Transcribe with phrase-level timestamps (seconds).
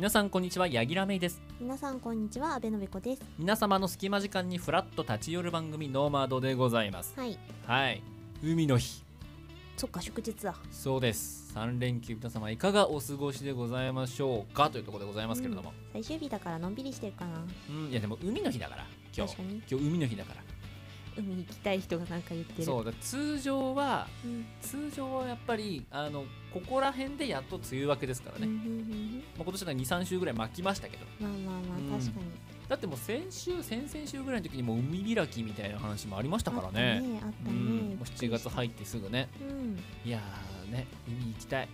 [0.00, 1.42] 皆さんこんにちはヤギラメイです。
[1.60, 3.22] 皆さんこんにちは阿部のべこです。
[3.38, 7.12] 皆様の隙間時間にフラッと立ち寄る番組ノーマードでございます。
[7.18, 7.38] はい。
[7.66, 8.02] はい。
[8.42, 9.04] 海の日。
[9.76, 10.54] そっか祝日だ。
[10.70, 11.52] そうです。
[11.54, 15.74] 3連休皆様いかがお過ごしでございましょうかというところでございますけれども。
[15.92, 17.44] 最終日だからのんびりしてるかな。
[17.68, 18.86] うん、いやでも海の日だから。
[19.14, 19.36] 今日。
[19.36, 19.62] 確かに。
[19.70, 20.42] 今日海の日だから。
[21.18, 22.64] 海行きたい人がなんか言ってる。
[22.64, 22.84] そう。
[22.86, 24.46] だ通常はうん。
[24.62, 31.06] 通常はやっぱりあのここら辺でやっと梅雨明けですからね、うんうんうんまあ、今年は23週ぐらい巻きましたけど。
[31.20, 31.94] まあまあまうん。
[31.94, 32.26] あ確かに。
[32.68, 36.96] だってもう先週先々週ぐらいの時にもう海開きみたいな話もありましたからね。
[36.96, 37.56] あったねあったねうん。
[37.56, 39.28] もう7月入ってすぐね。
[39.40, 39.78] うん。
[40.04, 41.68] いやーね海行きたい。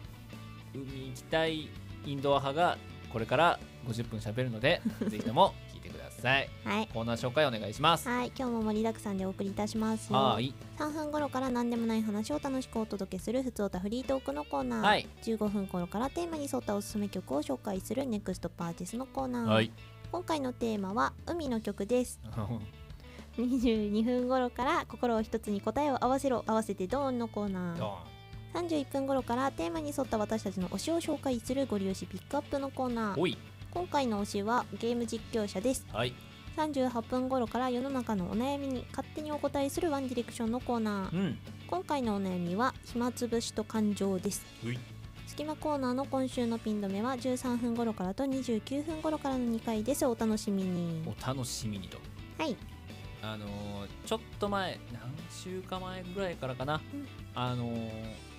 [0.74, 1.68] 海行きたい
[2.06, 2.78] インドア派が
[3.12, 5.54] これから50分喋るので ぜひとも
[6.20, 6.48] さい。
[6.64, 6.88] はい。
[6.92, 8.08] コーナー紹介お願いします。
[8.08, 8.32] はい。
[8.36, 10.18] 今日も盛りだくさんでお送りいたしますよ。
[10.18, 10.54] はーい。
[10.78, 15.06] 3分頃から何でもない話を楽しくお届けするふつおたフリートークのコーナー、はい。
[15.22, 19.70] 15分頃からテーマに沿ったおすすめ曲を紹介するネクストパーティスのコーナー、はい。
[20.12, 22.20] 今回のテーマは海の曲です。
[23.36, 27.78] 22分頃から心を一つに答えを合わせろ合わせてドーンのコーナー。
[27.78, 27.98] ど
[28.54, 33.36] 31分頃からテーマに沿った私たちの推しを紹介するご利用しピックアップのコーナー
[33.76, 35.86] 今回の推しはゲーム実況者です。
[35.92, 36.14] はい。
[36.56, 41.14] 38分頃から世の中のお悩みに勝手にお答えするワンディレクションのコーナー。
[41.14, 41.38] うん。
[41.66, 44.46] 今回のお悩みは暇つぶしと感情です。
[45.26, 50.06] 隙間コーナーの今週のピン止めは13分頃からと29分頃からの2回です。
[50.06, 51.02] お楽しみに。
[51.06, 51.98] お楽しみにと。
[52.38, 52.56] はい。
[53.20, 53.50] あのー
[54.06, 57.06] ちょっと前何週か前ぐらいからかな、うん。
[57.34, 57.90] あのー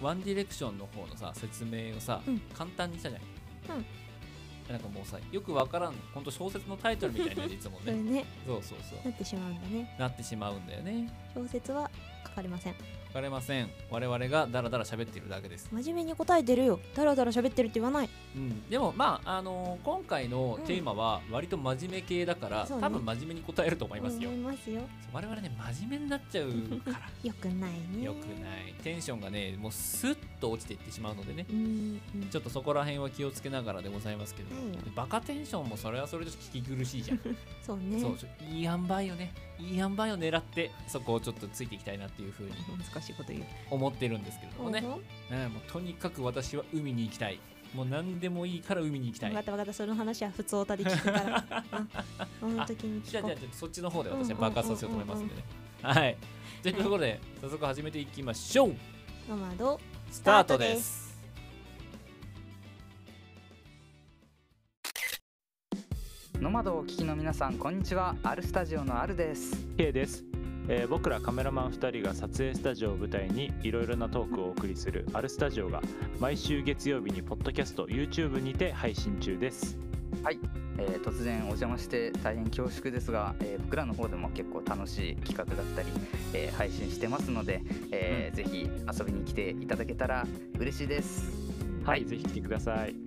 [0.01, 2.39] ワンディレクションの方のさ説明をさ、うん。
[2.55, 3.23] 簡単にしたじゃな
[3.75, 4.06] い、うん
[4.69, 8.25] なんかもうさよくわからん本当小説のタイトルみたいなやついつもね ね。
[8.45, 8.99] そうそうそう。
[9.05, 9.95] なってしまうんだね。
[9.97, 11.09] なってしまうんだよね。
[11.33, 11.89] 小説は
[12.25, 12.73] 書かれません。
[12.73, 12.79] 書
[13.13, 13.69] かれません。
[13.89, 16.79] 我々がダラダラ喋っているだけです、真面目に答えてるよ。
[16.95, 18.09] ダラダラ喋ってるって言わない。
[18.35, 22.83] うん、でもまあ、あのー今回のテーマは割と真面目系だから、そうね。
[22.83, 24.81] 多分真面目に答えると思いますよ、思いますよ。
[25.13, 26.99] 我々ね真面目になっちゃうから。
[27.23, 28.03] よくないね。
[28.03, 28.73] よくない。
[28.83, 31.45] テンションがねもうスッと落ちていってしまうのでね。
[31.49, 32.29] うんうん。
[32.29, 34.65] ちょっとそこら辺は気をつけながらでございますけど、はい。
[34.73, 37.19] よバカテンションもそれはそれとして聞き苦しいじゃん、
[37.61, 37.99] そうね。
[37.99, 38.17] そう
[38.49, 43.45] いい塩梅をねいい塩梅を狙ってそこをちょっとついていきたいなっていうふうに難しいこと言う。
[43.71, 47.39] 思ってるんですけれどもね、ほうほねもうとにかく私は海に行きたい。
[47.73, 49.31] もう何でもいいから海に行きたい。
[49.31, 51.63] う分かった分かったその話は普通歌で聞くから。
[52.41, 52.51] うん。
[52.51, 55.43] その時に聞こうじゃあじゃあじゃあそっちの方で私は爆発させようと思いますんでね、
[55.81, 56.17] はい。
[56.63, 58.75] というところで早速始めていきましょう。
[59.29, 59.79] ノマド
[60.11, 61.06] スタートです
[66.47, 68.15] ノマドをお聞きの皆さんこんにちは。
[68.23, 69.67] アルスタジオのアルです。
[69.75, 70.23] K です、
[70.69, 75.81] えー僕らカメラマン2人が撮影スタジオを舞台にいろいろなトークをお送りする「アルスタジオ」が
[76.21, 79.77] 毎週月曜日にポッドキャスト YouTube にて配信中です。
[80.77, 85.89] えー突然お邪魔して大変恐縮ですが、えー僕らの方でも結構楽しい企画だったり、
[86.33, 90.25] えー配信してますので、えーぜひ遊びに来ていただけたら
[90.57, 91.29] 嬉しいです。
[91.83, 93.06] はい、ぜひ来てください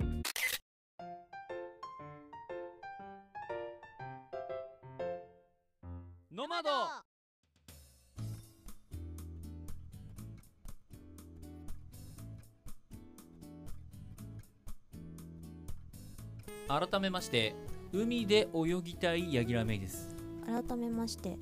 [16.81, 17.55] 改めまして
[17.93, 20.17] 海で泳ぎたいヤギラメイです。
[20.47, 21.37] 改めまして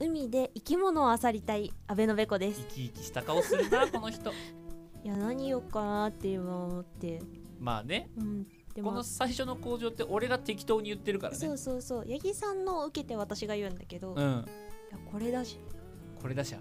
[0.00, 2.66] 海で生き物を漁りたい阿部のべこです。
[2.68, 4.30] 生き生きした顔するな この人。
[4.30, 4.34] い
[5.04, 7.22] や何言おうかなって今思って。
[7.60, 8.10] まあね。
[8.16, 8.44] うん
[8.74, 8.90] でも。
[8.90, 11.38] この最初の工場って俺が適当に言ってるからね。
[11.38, 12.04] そうそうそう。
[12.08, 14.44] 八木さんのを受けて私が言うんだけど、いやうん
[15.10, 15.58] これだし
[16.22, 16.60] これだしゃ。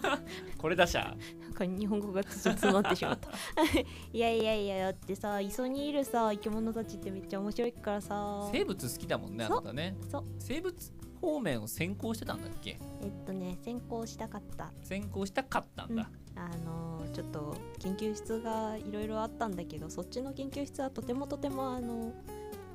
[0.58, 1.14] これだしゃ。
[1.42, 3.28] なんか日本語がつ詰まってしまった。
[4.12, 8.48] いやいやいやだってさ磯にいるさ生き物たちってめっちゃ面白いからさ。
[8.50, 9.56] 生物好きだもんねあそう。
[9.58, 9.96] なたね。
[10.10, 10.24] そう。
[10.38, 12.78] 生物方面を専攻してたんだっけ？
[13.02, 14.72] えっとね専攻したかった。
[14.82, 22.12] 専攻したかったんだ、あのーちょっと研究室がいろいろあったんだけどそっちの研究室はとてもとてもあの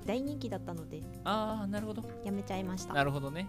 [0.06, 2.04] 大人気だったのでああなるほど。
[2.24, 2.94] やめちゃいました。
[2.94, 3.48] なるほどね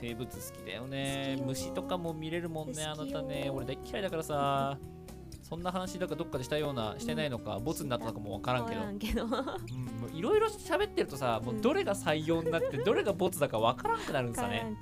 [0.00, 1.38] 生物好きだよね。
[1.44, 3.50] 虫とかも見れるもんねあなたね。
[3.52, 4.78] 俺大っ嫌いだからさ
[5.50, 9.26] そんな話だかどっかでしたようなしてないのか、ボツになったのかも分からんけど。
[10.14, 14.76] いろいろ喋ってるとさもうどれが採用になって どれがボツだか分からんくなるんわからさね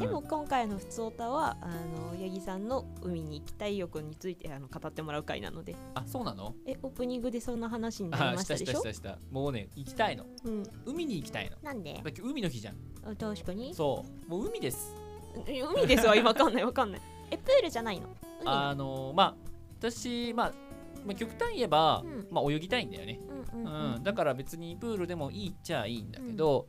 [0.00, 5.74] でも今回の「ふつおたは」あの八木さんの海に行きたい欲についてあの語ってもらう回なので。
[5.94, 6.54] あそうなの？
[6.66, 8.80] えオープニングでそんな話になりましたでしょ？
[8.80, 9.10] したした。
[9.10, 10.24] したもうね行きたいの。
[10.44, 10.62] うん。
[10.86, 11.56] 海に行きたいの。
[11.62, 11.94] なんで？
[11.94, 12.76] だって海の日じゃん。
[13.04, 13.74] あ確かに。
[13.74, 14.30] そう。
[14.30, 14.94] もう海です。
[15.46, 16.28] え海ですわ今。
[16.30, 17.00] わかんないわかんない。
[17.30, 18.08] えプールじゃないの？
[18.44, 19.47] あのまあ
[19.78, 20.52] 私まあ
[21.06, 22.26] まあ、極端に言えば、うん。
[22.30, 23.20] まあ、泳ぎたいんだよね、
[23.52, 24.00] うんううん。
[24.00, 24.02] ん。
[24.02, 26.66] だから別にプールでもいいっちゃいいんだけど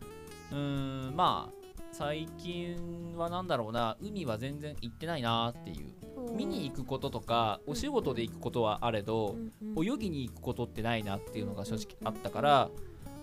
[0.52, 1.54] うーんまあ
[1.92, 3.98] 最近はなんだろうな。
[4.00, 5.94] 海は全然行ってないなっていう。
[6.36, 9.36] 見に行くこととかお仕事で行くことはあれど
[9.76, 12.70] 泳ぎに行くことってないなっていうのが正直あったから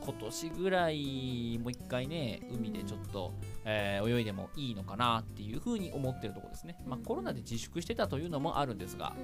[0.07, 9.15] 今年ぐらいもう一回ね海でちょっと、えー泳いでもいいのかなっていうふうに思ってるところですね、まあ、コロナで自粛してたというのもあるんですが。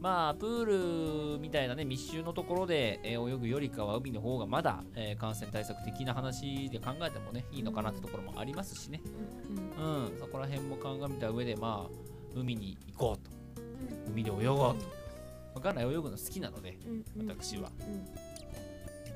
[0.00, 9.00] まあプールみたいなね密集のところで、えー泳ぐよりかは海の方がまだ、えー感染対策的な話で考えてもねいいのかなってところもありますしね。
[9.78, 11.90] うんそこら辺も鑑みた上でまあ
[12.34, 13.30] 海に行こうと。
[14.08, 14.98] 海で泳ごうと。
[15.54, 16.78] 元来泳ぐの好きなので
[17.26, 17.70] 私は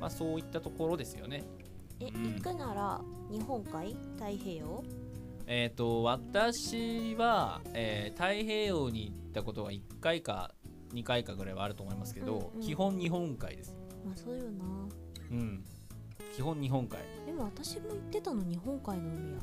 [0.02, 1.44] まあそういったところですよね。
[2.00, 2.34] えうん。
[2.34, 3.00] 行くなら
[3.30, 3.96] 日本海？
[4.16, 4.84] 太平洋？
[5.46, 10.50] えっ、と私は、えー太平洋に行ったことが1回か
[10.92, 12.66] 2回かぐらいはあると思いますけど、うんうん。
[12.66, 13.76] 基本日本海です。
[14.04, 14.64] まあそうよな。
[15.30, 15.64] うん。
[16.34, 16.98] 基本日本海。
[17.24, 19.38] でも私も行ってたの日本海の海や。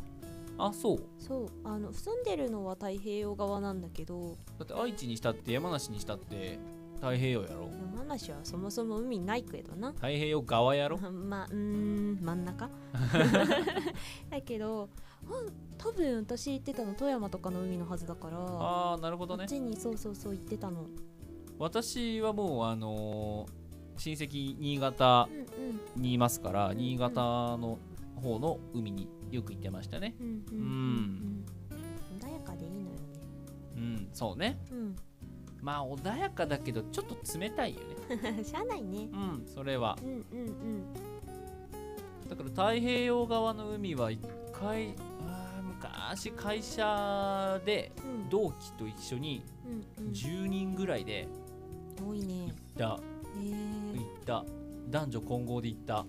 [0.58, 1.00] あそう？
[1.18, 1.48] そう。
[1.64, 4.36] あの住んでるのは太平洋側なんだけど。
[4.58, 6.60] だって愛知にしたって山梨にしたって
[7.00, 7.70] 太平洋やろ。
[7.96, 9.92] 山梨はそもそも海ないけどな。
[9.94, 10.98] 太平洋側やろ。
[11.12, 12.70] まあうーん真ん中。
[14.30, 14.90] だけど
[15.28, 15.32] あ
[15.78, 18.38] 多分私行ってたの富山とかの海のはずだから。
[18.40, 19.42] ああなるほどね。
[19.42, 20.86] こっちにそうそうそう行ってたの。
[21.58, 23.60] 私はもうあのー
[24.00, 25.40] 親戚新潟うん
[25.98, 26.02] うん。
[26.02, 27.78] にいますから、ん新潟の
[28.16, 30.16] 方の海によく行ってましたね。
[30.22, 31.46] うんうんうん。
[31.72, 31.76] う
[32.16, 32.18] ん。
[32.18, 32.92] 穏やかでいいのよね。
[33.76, 34.58] うんそうね。
[34.72, 34.96] うん
[35.62, 37.82] まあ穏やかだけどちょっと冷たいよ
[38.18, 38.44] ね。
[38.44, 39.10] しゃあないね。
[39.12, 39.98] うんそれは。
[40.02, 40.94] うんうんうん。
[42.30, 44.20] だから太平洋側の海は一
[44.54, 44.96] 回
[45.28, 48.30] あー昔会社でうん。
[48.30, 49.44] 同期と一緒に
[49.98, 50.12] うんうん。
[50.12, 51.28] 10人ぐらいで
[52.02, 52.48] 多いね。
[52.48, 53.00] 行った、
[53.42, 54.46] へ行えった。
[54.90, 56.06] 男女混合で行った。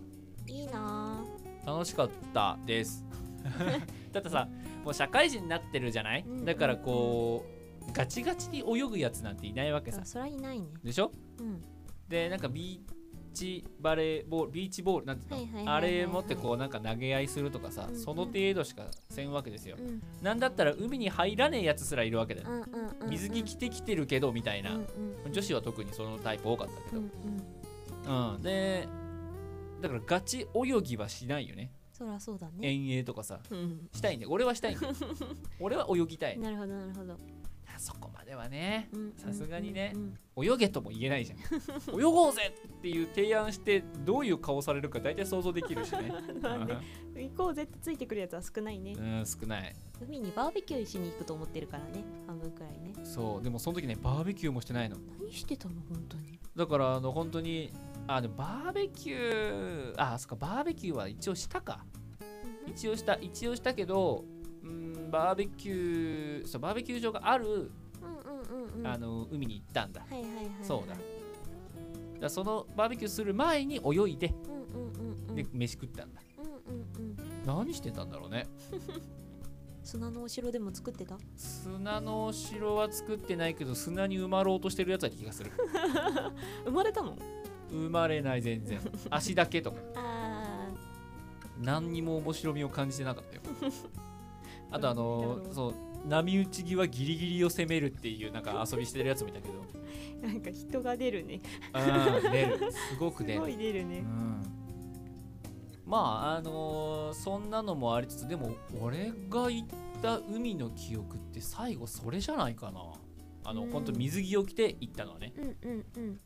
[0.47, 1.25] いいな。
[1.67, 3.05] 楽しかったです。
[4.13, 4.49] だってさ
[4.85, 6.45] もう社会人になってるじゃない、うん。
[6.45, 7.60] だからこう
[7.93, 10.01] ガチガチに泳ぐやつなんていないわけさ。
[10.03, 10.67] あそらいないね。
[10.83, 11.13] でしょ？
[11.39, 11.63] うん。
[12.09, 12.93] でなんかビー
[13.33, 18.01] チバレーボールビーチボールなんていうの、あれ持ってこうなんか投げ合いするとかさ、うんうん。
[18.01, 20.03] その程度しかせんわけですよ、うん。
[20.21, 23.11] なんだったら海に入らねえやつすらいるわけだよ、うんうんうんうん。
[23.11, 24.87] 水着着てきてるけどみたいな、うん
[25.27, 25.33] うん。
[25.33, 27.15] 女子は特にそのタイプ多かったけうんど、
[28.09, 28.35] うん。
[28.35, 28.43] うん。
[28.43, 28.89] で
[29.81, 31.73] だからガチ泳ぎはしないよね。
[31.93, 32.55] そらそうだね。
[32.69, 33.39] 遠泳とかさ。
[33.51, 33.89] うん。
[33.93, 34.27] したいね。
[34.27, 34.81] 俺はしたいね。
[35.61, 36.39] 俺は泳ぎたい。
[36.39, 37.17] なるほどなるほど
[37.81, 38.91] そこまではね。
[38.93, 41.39] うんさすがにねうん泳げとも言えないじゃん。
[41.99, 46.13] 泳ごうぜっていう提案してどういう顔されるか大体想像できるしね。
[47.17, 48.93] 行こうぜってついてくるやつは少ないね。
[48.93, 49.75] うん少ない。
[50.01, 52.95] 海にバーベキューしに行くと思ってるからね半分くらいね。
[53.05, 54.97] そうでもその時ねバーベキューもしてないの。
[55.19, 56.39] 何してたの本当に。
[56.57, 57.73] だからあの本当に。
[58.07, 61.85] あでもバーベキューあそっかバーベキューは一応したか。
[62.67, 64.40] 一応した一応したけどうん
[65.11, 67.71] バーベキューそうバーベキュー場がある、
[68.85, 70.47] あの海に行ったんだ、はいはいはいはい。
[70.63, 70.97] そうだ。
[72.21, 74.35] だそのバーベキューする前に泳いで
[75.35, 76.21] で飯食ったんだ、
[77.47, 78.47] 何してたんだろうね。
[79.83, 81.19] 砂のお城でも作ってた？
[81.37, 85.51] 砂のお城は作ってないけど砂に埋まろうとしてるやつは気がする。
[86.67, 87.17] 生まれたの？
[87.71, 88.81] 生まれない全然。
[89.11, 89.79] 足だけとか。
[89.97, 90.69] あ
[91.63, 93.43] 何にも面白みを感じてなかったよ
[94.71, 95.75] あとあのそう
[96.09, 99.55] 波打ち際ギリギリを攻めるっていうなんか遊びしてるやつもいたけど。
[99.55, 101.41] ー なんか人が出るね。
[101.75, 102.73] うん出る。
[102.73, 103.39] すごく出る。
[103.39, 103.99] すごい出るね。
[103.99, 104.43] うん。
[105.87, 109.69] まああのーそんなのもありつつでも俺が行っ
[110.03, 112.81] た海の記憶って最後それじゃないかな。
[113.45, 113.71] あの、うん。
[113.71, 115.33] ほんと水着を着て行ったのはね。
[115.37, 116.21] うんうんうん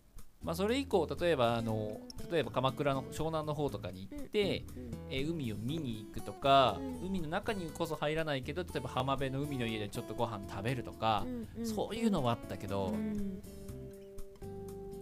[0.44, 4.64] まあそれ以降例えばあの例えば鎌倉の湘南の方とかに行って、
[5.10, 7.06] えー海を見に行くとか、うん。
[7.06, 13.40] 海の中にこそ入らないけど例えば浜辺の海の家でちょっとご飯食べるとか、うんうんそういうのはあったけど、うん。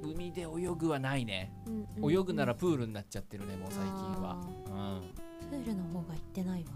[0.02, 0.46] 海で泳
[0.76, 4.38] ぐはないね、うんうん泳ぐならプールになっちゃってるねもう最近は。
[4.70, 4.98] あうん。
[5.08, 5.10] ー
[5.50, 6.70] プールの方が行ってないわ。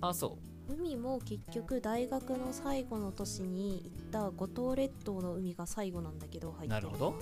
[0.00, 0.36] あそ
[0.68, 7.14] 海も結局大学の最後の年に行った五島列島の海が最後なんだけど入ってるなるほど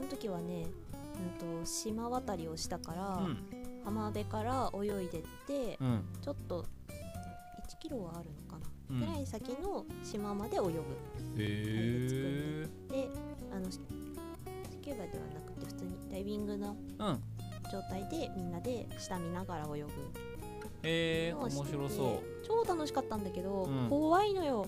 [0.00, 0.64] その時はね、
[1.42, 3.38] うん、と島渡りをしたから、ううん。
[3.84, 6.04] 浜辺から泳いでって、うん。
[6.22, 9.00] ちょっと1キロはあるのかな、うん。
[9.00, 10.68] ぐらい先の島まで泳ぐ。
[10.68, 10.72] へ
[11.38, 13.08] えで
[13.52, 17.22] あのススキューバではなくて普通にダイビングのうん。
[17.70, 19.88] 状態でみんなで下見ながら泳ぐ
[20.82, 23.88] えー、面白そ超楽しかったんだけど、うん。
[23.90, 24.66] 怖いのよ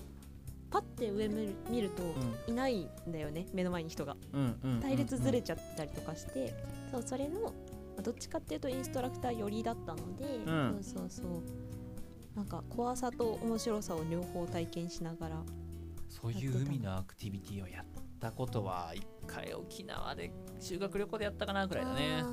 [0.73, 2.01] パッて上見る見ると
[2.47, 4.17] いないんだよね目の前に人が。
[4.81, 6.55] 隊列ずれちゃってたりとかして、
[6.91, 7.49] そうそれのま
[7.99, 10.83] あどっちかっていうとインストラクター寄りだったので、ん。
[10.83, 12.35] そうそうそう。
[12.35, 15.43] なんか怖さと面白さを両方体験しながら。
[16.09, 17.85] そういう海のアクティビティをやっ
[18.19, 22.23] たことは一回沖縄で修学旅行でやったかなぐらいだね。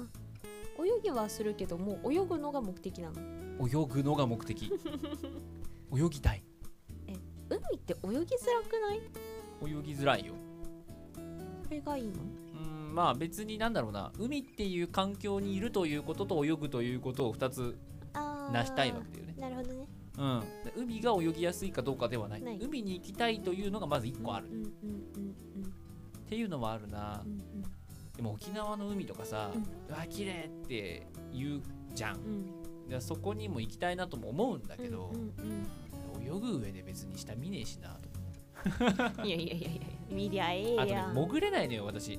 [0.78, 3.68] 泳ぎはするけども泳ぐのが目的なの。
[3.68, 4.72] 泳ぐのが目的。
[5.92, 6.42] 泳ぎたい
[7.50, 9.00] 海って泳ぎづらくない？
[9.64, 10.34] 泳ぎづらいよ。
[11.64, 12.12] それがいいの？
[12.62, 14.12] うんまあ別になんだろうな。
[14.18, 17.76] 海っていう環境にいるということと泳ぐということを2つ
[18.14, 19.34] 成したいわけだよね。
[19.40, 19.86] なるほどね。
[20.18, 22.42] うん、で海が泳ぎやすいかどうかではない。
[22.60, 25.34] 海に行きたいというのがまず1個ある、っうんうんうん。
[26.28, 27.22] ていうのはあるな。
[27.24, 27.62] うんうん。
[28.16, 29.62] でも沖縄の海とかさ、うん。
[29.62, 31.62] うわ綺麗って言う
[31.94, 32.16] じゃん。
[32.16, 32.88] うん。
[32.88, 35.66] でそこにも行きたいなとも思うんだけどう、んうん
[36.24, 38.08] 泳ぐ上で別に下見ねえしなと
[39.20, 42.18] うんいやいやいやいや見りゃええあとね潜れないのよ私。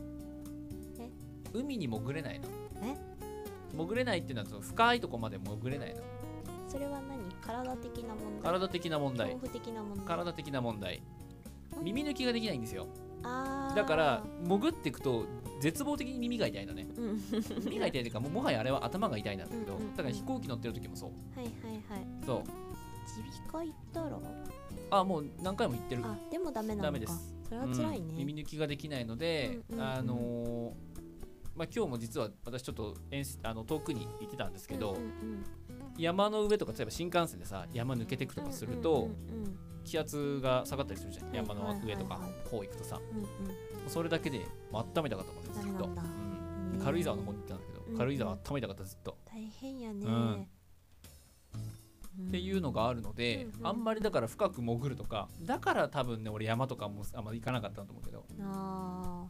[0.99, 1.09] え？
[1.53, 2.47] 海に潜れないの。
[2.83, 2.95] え？
[3.73, 6.01] 潜れないっていうのはその深いとこまで潜れないの。
[6.67, 7.21] それは何？
[7.41, 8.51] 体的な問題？
[8.53, 9.31] 体的な問題。
[9.33, 10.05] 恐怖的な問題？
[10.05, 11.03] 体的な問題。
[11.81, 12.87] 耳抜きができないんですよ。
[13.75, 15.25] だから潜っていくと
[15.59, 16.87] 絶望的に耳が痛いのね。
[16.97, 17.21] うん。
[17.65, 19.95] 耳が痛いというかもうもはやあれは頭が痛いんだけどうんうんうん。
[19.95, 21.11] だから飛行機乗ってる時もそう。
[21.39, 22.07] はいはいはい。
[22.25, 22.43] そう
[23.17, 24.19] 耳鼻科行ったら？
[24.91, 26.03] あもう何回も行ってる。
[26.05, 26.87] あでもダメなのか。
[26.87, 27.35] ダメです。
[27.47, 29.87] それは辛いうんね、耳抜きができないので、うんうんうん。
[29.87, 30.71] あのー
[31.53, 35.45] まあ、今日も実は私ちょっと遠征あの遠くに行ってたんですけど、うんうん
[35.97, 41.25] 山の上とか例えば新幹線でさ山抜けていくとかすると、うんうん気圧が下がったりするじゃん。
[41.25, 42.23] はい山の上とかはい。
[42.23, 42.99] はいはいこう行くとさ。
[43.13, 43.27] うんうん。
[43.87, 46.79] それだけで温めたかったもんねずっと、うん。
[46.79, 50.47] 軽井沢の方に行ってたんだけど、うん軽井沢温めたかったずっと、大変やね、うんうん
[52.27, 53.67] っていうのがあるので、うんうん。
[53.67, 58.25] あんまりだから深く潜るとかだから多分ね俺山とかもあんま行かなかったんと思うけど。
[58.41, 59.25] あ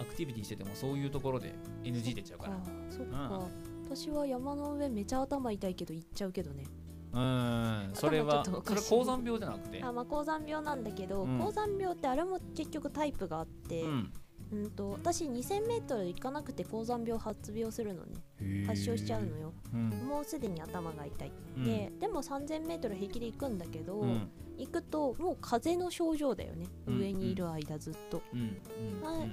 [0.00, 2.58] アクティビティしててもそういうところで NG 出ちゃうから。
[2.88, 3.46] そっか、
[3.84, 6.64] 私は山の上めちゃ頭痛いけど行っちゃうけどね。
[7.12, 7.90] うん。
[7.92, 9.82] それはそれ高山病じゃなくて。
[9.82, 11.38] あまあ高山病なんだけど、うん。
[11.38, 14.12] 高山病ってあれも結局タイプがあって、うん
[14.52, 18.64] うんと私 2000m 行かなくて高山病発病するのね。
[18.66, 19.52] 発症しちゃうのよ。
[19.72, 19.88] うん。
[20.06, 21.64] もうすでに頭が痛い、うん。
[21.64, 24.30] ででも 3000m 平気で行くんだけど、うん。
[24.58, 28.22] 行くともう風邪の症状だよね、うん上にいる間ずっと、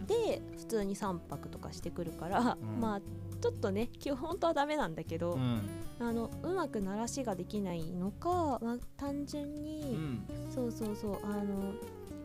[0.08, 2.80] で普通に3泊とかしてくるから、うん。
[2.80, 3.02] まあ
[3.42, 5.62] ちょっとね今日本当はダメなんだけど、うん。
[6.00, 10.26] あのうまく鳴らしができないのか、まあ、単純に、うん。
[10.50, 11.74] そうそうそうあの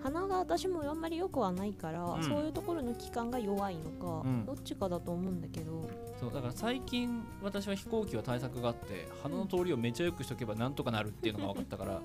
[0.04, 2.22] 鼻が私もあんまり良くはないから、うん。
[2.22, 4.44] そういうところの器官が弱いのか、うん。
[4.44, 5.88] どっちかだと思うんだけど。
[6.20, 12.00] そうだから最近私は飛行機は対策があって鼻の通りをめちゃよくしとけばなんとかなるっていうのが分かったから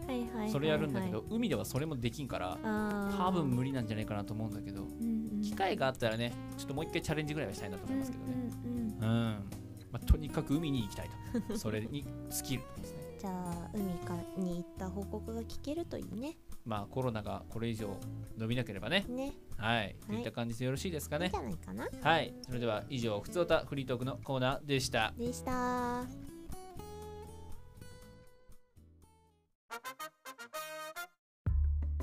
[0.51, 5.41] それやるんだけど海ではそれもできんから多分無理なんじゃないかなと思うんだけどうんうん。
[5.41, 8.33] 機会があったらねちょっともう一回チャレンジぐらいはしたいなと思いますけどね。
[8.33, 8.89] うんうんうん。
[8.89, 9.43] うん、
[9.91, 11.09] まあ、とにかく海に行きたい
[11.47, 11.57] と。
[11.57, 12.99] それに尽きるとですね。
[13.19, 16.35] じゃあ海かに行った報告が聞けるといいね
[16.69, 17.97] まあコロナがこれ以上
[18.37, 19.03] 伸びなければね。
[19.09, 19.33] ね。
[19.57, 19.95] はい。
[20.05, 21.25] といった感じでよろしいですかね。
[21.25, 22.09] いいんじゃないかな。
[22.11, 22.31] はい。
[22.45, 25.11] それでは以上ふつおたフリートークのコーナーでした。
[25.17, 26.03] でした。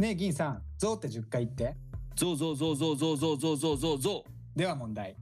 [0.01, 1.77] ねえ銀さんゾウって10回言って。
[2.17, 3.99] ゾウゾウゾウゾウゾウゾウゾウゾウゾウ。
[4.01, 4.25] ゾ
[4.57, 5.15] では問題。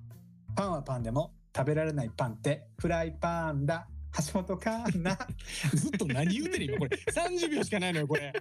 [0.56, 5.18] パンはパンでも食べられないパンってフライパンだ橋本かな。
[5.72, 6.96] ウ ずっと何言うてる今これ。
[6.96, 8.32] 30秒しかないのよこれ。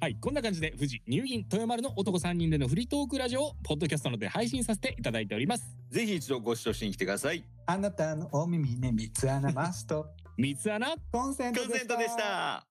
[0.00, 5.76] はいこんな感じで富士入銀豊丸の男3人でのフリートークラジオをポッドキャストので配信させていただいております。
[5.90, 7.44] ぜひ一度ご視聴しに来てください。
[7.66, 9.50] あなたのお耳に三つ穴。
[9.52, 10.06] マスト
[10.36, 10.94] 三つ穴？
[11.10, 11.72] コンセントでした。
[11.72, 12.68] コンセントでした。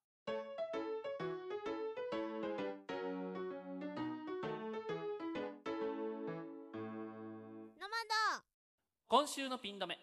[9.10, 9.98] 今週のピン止め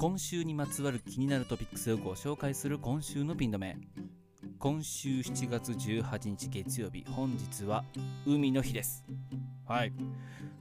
[0.00, 3.76] 今週にまつわる気になるトピックスをご紹介する今週のピン止め。
[4.58, 7.84] 今週7月18日月曜日本日は
[8.26, 9.04] 海の日です。
[9.66, 9.92] はい。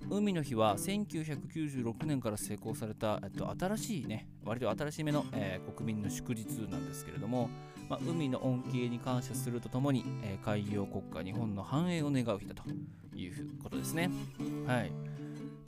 [0.10, 7.50] 海の日は1996年から成功された、えっと、新しいね割と新しめの、えー国民の祝日なんですけれども、
[7.88, 12.63] まあ、海の恩恵に感謝するとともに、えー海洋国家日本の繁栄を願う日だと
[13.15, 14.12] いうことですね。
[14.67, 15.08] はい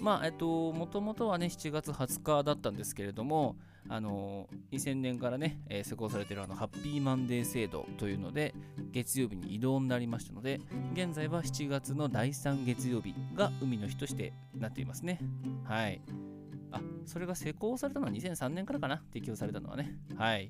[0.01, 3.55] まあえっともともとはね7月20日だったんですけれども
[3.87, 8.53] あの2000年からね、えー施行されているあのハッピーマンデー制度というので
[8.91, 10.59] 月曜日に移動になりましたので
[10.93, 15.19] 現在は7月の第3月曜日が海の日としてなっていますね。
[15.63, 16.01] はい。
[16.71, 19.97] あそれが施行されたのは2003年からかな適用されたのはね。
[20.15, 20.49] はい。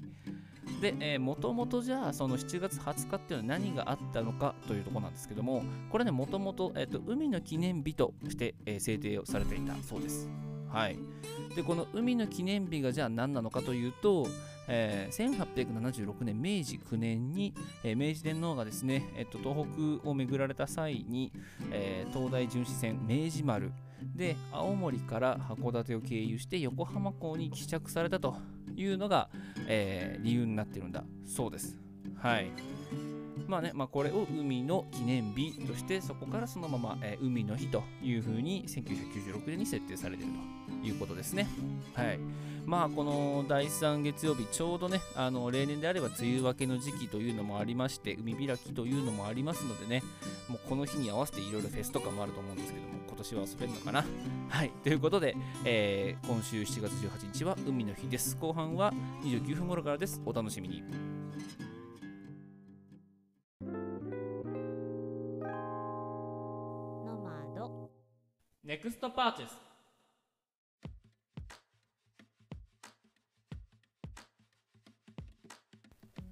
[0.80, 10.30] で、えー、もともとじゃあその7月20日っていうのは何があったのかというところなんですけどもこれねもともと,、えー、と海の記念日として、えー制定をされていたそうです。
[10.70, 10.98] はい。
[11.56, 14.28] でこの海の記念日がじゃあ何なのかというと、
[14.68, 19.66] えー1876年明治9年に、えー明治天皇がですね、えっと東
[20.02, 21.32] 北を巡られた際に、
[21.72, 23.72] えー東大巡視船明治丸
[24.16, 28.36] で青森から函館を経由して横浜港に帰着されたと
[28.76, 29.30] いうのが、
[29.68, 31.78] えー理由になってるんだそうです。
[32.18, 32.52] はい。
[33.48, 40.34] まあね、まあ、これを海の記念日としてそこからそのまま、えー海の日というふうに1996年に設定されている
[40.82, 41.48] ということですね。
[41.94, 42.20] はい。
[42.66, 50.04] まあこの第3月曜日ちょうどねあの例年であれば梅雨明けの時期というのもありまして海開きというのもありますのでね
[50.48, 54.06] もうこの日に合わせていろいろフェスとかもあると思うんですけども今年は遊べるのかな？
[54.50, 54.72] はい。
[54.84, 58.38] ということで、えー今週7月18日は海の日です。
[58.40, 58.94] 後半は
[59.24, 60.22] 29分頃からです。
[60.26, 60.84] お楽しみに。
[68.72, 69.58] ネクストパーチェス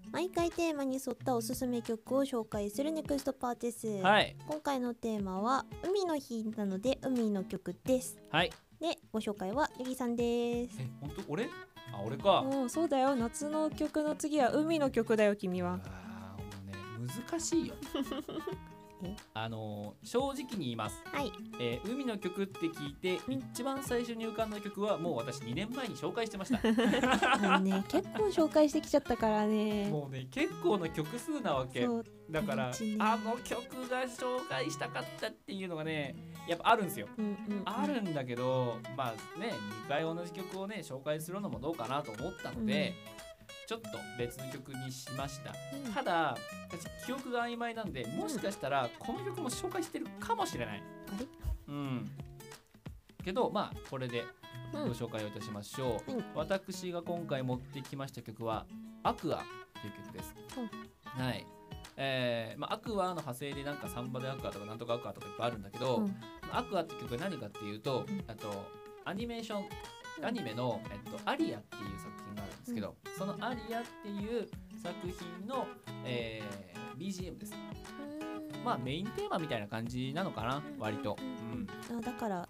[0.09, 4.37] 毎回テーマに沿ったおすすめ曲を紹介するネクストパーティス、はい。
[4.47, 8.17] 今回のテーマは海の日なので海の曲です。
[8.31, 8.49] はい。
[8.79, 10.77] でご紹介はゆぎさんです。
[10.79, 11.23] え本当？
[11.27, 11.49] 俺？
[11.91, 12.45] あ俺か。
[12.49, 13.17] うんそうだよ。
[13.17, 15.71] 夏の曲の次は海の曲だよ君は。
[15.71, 17.75] うわーもうね難しいよ。
[17.83, 18.69] え
[19.33, 21.31] あのー正直に言います、はい。
[21.59, 26.59] えー海の曲って聞いて一番最初に浮かんだ曲はもう私2年前に紹介してました。
[27.39, 29.89] もうね結構紹介してきちゃったからね。
[29.89, 31.87] もうね結構な曲数なわけ。
[32.29, 36.15] だからねあの曲が紹介したかったっていうのがね
[36.47, 37.07] やっぱあるんですよ。
[37.17, 39.53] うんうんあるんだけどまあね
[39.85, 42.93] 2回同じ曲をね紹介するのもどうかなと思ったので、
[43.69, 45.53] ちょっと別の曲にしました。
[45.85, 45.93] うん。
[45.93, 46.35] ただ
[46.71, 50.83] 私記憶が曖昧なんでもしかしたらこの曲も紹介してるかもしれない。
[51.67, 52.09] うん。
[53.23, 54.25] けどまあこれで
[54.73, 54.87] うん。
[54.87, 56.23] ご紹介をいたしましょう、うん。
[56.33, 58.65] 私が今回持ってきました曲は
[59.03, 59.43] 「アクア」
[59.79, 60.33] という曲です、
[61.03, 61.45] はい。
[61.95, 66.15] えーまあ、アクアの派生でなんかサンバでアクアとかなんとかアクアとかいっぱいあるんだけど、うん。
[66.51, 68.23] アクアって曲は何かっていうと、うん。
[68.27, 68.65] あと
[69.05, 69.69] アニメーション
[70.23, 74.47] アニメの、えっと、アリアっていう作品があるんですけど、そのアリアっていう
[74.81, 75.67] 作品の、
[76.05, 77.53] えー BGM です。
[78.63, 82.47] まあメインテーマみたいな感じなのかな割と、うん、あだから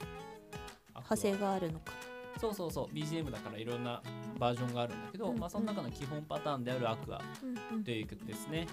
[0.95, 1.93] 派生があるのか。
[2.41, 4.01] そうそうそう BGM だからいろんな
[4.39, 5.39] バージョンがあるんだけど、うん。
[5.39, 7.77] まあその中の基本パターンであるアクアうん。
[7.77, 7.84] うん。
[7.84, 8.67] という曲ですね。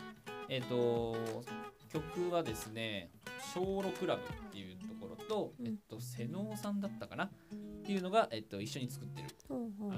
[0.48, 1.16] えっ、と
[1.92, 3.11] 曲はですね
[3.54, 5.66] 小ロクラブっていうところと、うん。
[5.66, 7.24] えっと瀬能さんだったかな？
[7.24, 7.28] っ
[7.84, 9.28] ていうのが、えっと、一緒に作ってる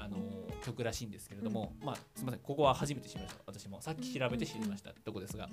[0.01, 0.19] あの
[0.65, 2.41] 曲らしいんですけれども、まあすみません。
[2.41, 3.43] ここは初めて知りました。
[3.47, 3.81] 私も。
[3.81, 4.93] さっき調べて知りました。
[4.93, 5.49] とこですが、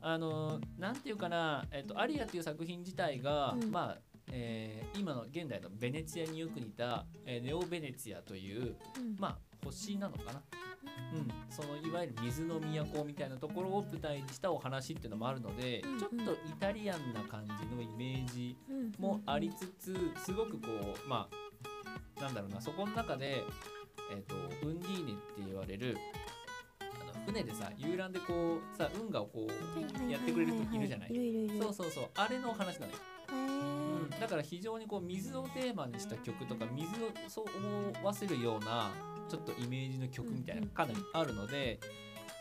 [0.00, 3.70] あのなんていうかな、えっと、アリアっていう作品自体が、うん。
[3.70, 3.98] まあ
[4.32, 9.16] えー今の現代のベネツィアによく似た、えーネオベネツィアという、うん。
[9.18, 10.42] まあ星なのかな、
[11.12, 19.94] うん、そのいわゆる水の都みたいなところを舞台にしたお話っていうのもあるので、うんちょっとイタリアンな感じのイメージうんもありつつ
[20.24, 20.68] すごくこ
[21.04, 21.28] うま
[22.16, 23.42] あなんだろうなそこの中で、
[24.12, 24.34] えー、と
[24.66, 25.96] ウンディーネって言われる
[26.80, 31.10] あの船でさ遊覧でこうさ運河をこうやってくれる人いるじゃない。
[31.60, 32.04] そうそうそう。
[32.16, 32.98] あれのお話なのよ、
[34.20, 37.44] だから非常にこう水をテーマにした曲とか水をそう
[37.96, 38.90] 思わせるような
[39.28, 41.80] ちょっとイメージの曲みたいなかなりあるので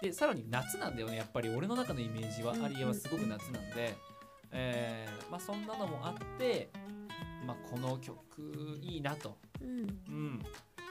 [0.02, 1.16] でさらに夏なんだよね。
[1.16, 3.96] やっぱり俺の中のイメージはうんアリアはすごく夏なんで、
[4.52, 6.70] えーまあ、そんなのもあって、
[7.48, 8.22] まあ、この曲
[8.82, 9.80] いいなと、うん。
[10.10, 10.42] うん、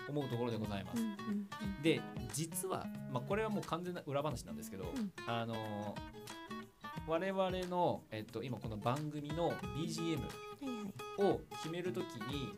[0.09, 1.03] 思うところでございます。
[1.03, 1.05] う。
[1.05, 2.01] んうんで
[2.33, 5.13] 実は、まあ、これはもう完全な裏話なんですけど、ん。
[5.27, 6.23] あのー
[7.07, 10.21] 我々の、えっと、今この番組の BGM
[11.19, 12.53] を決めるときに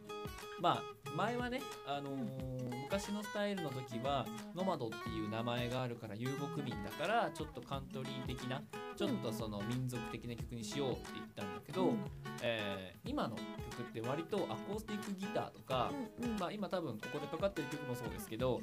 [0.60, 0.82] まあ
[1.16, 8.62] 前はね、あのー昔のスタイルの時はノマドっていう名前があるから遊牧民だからちょっとカントリー的な
[8.94, 11.98] ちょっとその民族的な曲にしようって言ったんだけど、うん。
[12.42, 16.38] えー今の曲って割とアコースティックギターとか、うんうん。
[16.38, 18.60] まあ、今多分ここでかかってる曲もそうですけど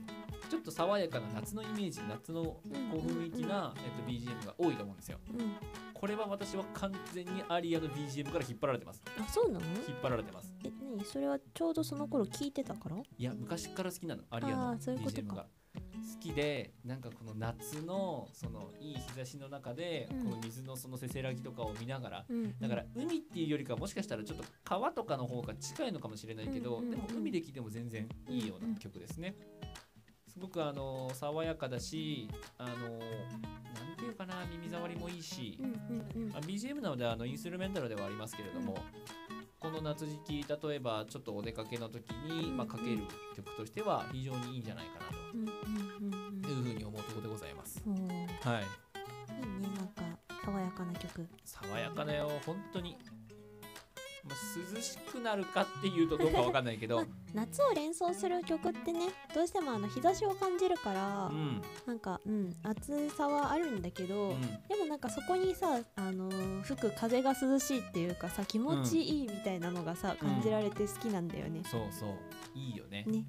[0.49, 2.61] ちょっと爽やかな夏のイメージ夏のこ
[2.93, 5.19] う雰囲気な、えっと、BGM が多いと思うんですよ。
[5.29, 5.51] うん
[6.01, 9.03] これは私は完全にアリアの BGM から引っ張られてます。
[9.19, 9.65] あそうなの？
[9.87, 10.51] 引っ張られてます。
[10.65, 11.05] え何？
[11.05, 12.95] それはちょうどその頃聞いてたから？
[12.97, 15.45] いや昔から好きなのアリアあの BGM が。
[15.73, 20.23] 好きでなんかこの夏のそのいい日差しの中で、うん。
[20.25, 22.59] この水のそのせせらぎとかを見ながらうん。
[22.59, 26.97] だから海っていうよりかはもしかしたらちょっと川とかの方が近いのかもしれないけど、うんうんうん。
[26.97, 29.35] でも海で聴いても全然いいような曲ですね。
[30.31, 36.29] すごくあの爽やかだしあのなんていうかな耳障りもいいし、うんうんうん。
[36.29, 38.77] まあ BGM なのであのインストゥルメンタルではありますけれども、
[39.59, 42.99] この夏時期例えばちょっとお出かけの時に、まあ、かける
[43.35, 46.47] 曲としては非常にいいんじゃないかなと。
[46.49, 47.81] いうふうに思うところでございます。
[47.85, 47.97] うんう。
[47.97, 48.63] んおーいいねはい、
[49.61, 50.03] なんか
[50.45, 51.27] 爽やかな曲。
[51.43, 52.97] 爽やかだよ本当に、
[54.23, 57.03] まあ、涼しくなるかっていうとどうかわかんないけど、
[57.33, 61.61] 夏を連想する曲ってねどうしてもあの日差しを感じるから、うん。
[61.85, 64.41] なんかうん暑さはあるんだけど、うん。
[64.41, 70.27] でもなんかそこにさあのー吹く風が涼しいっていうかさ気持ちいいみたいなのがさ、うん。
[70.29, 71.63] 感じられて好きなんだよね。
[71.65, 72.09] そうそう。
[72.53, 73.03] いいよね。
[73.07, 73.25] ね。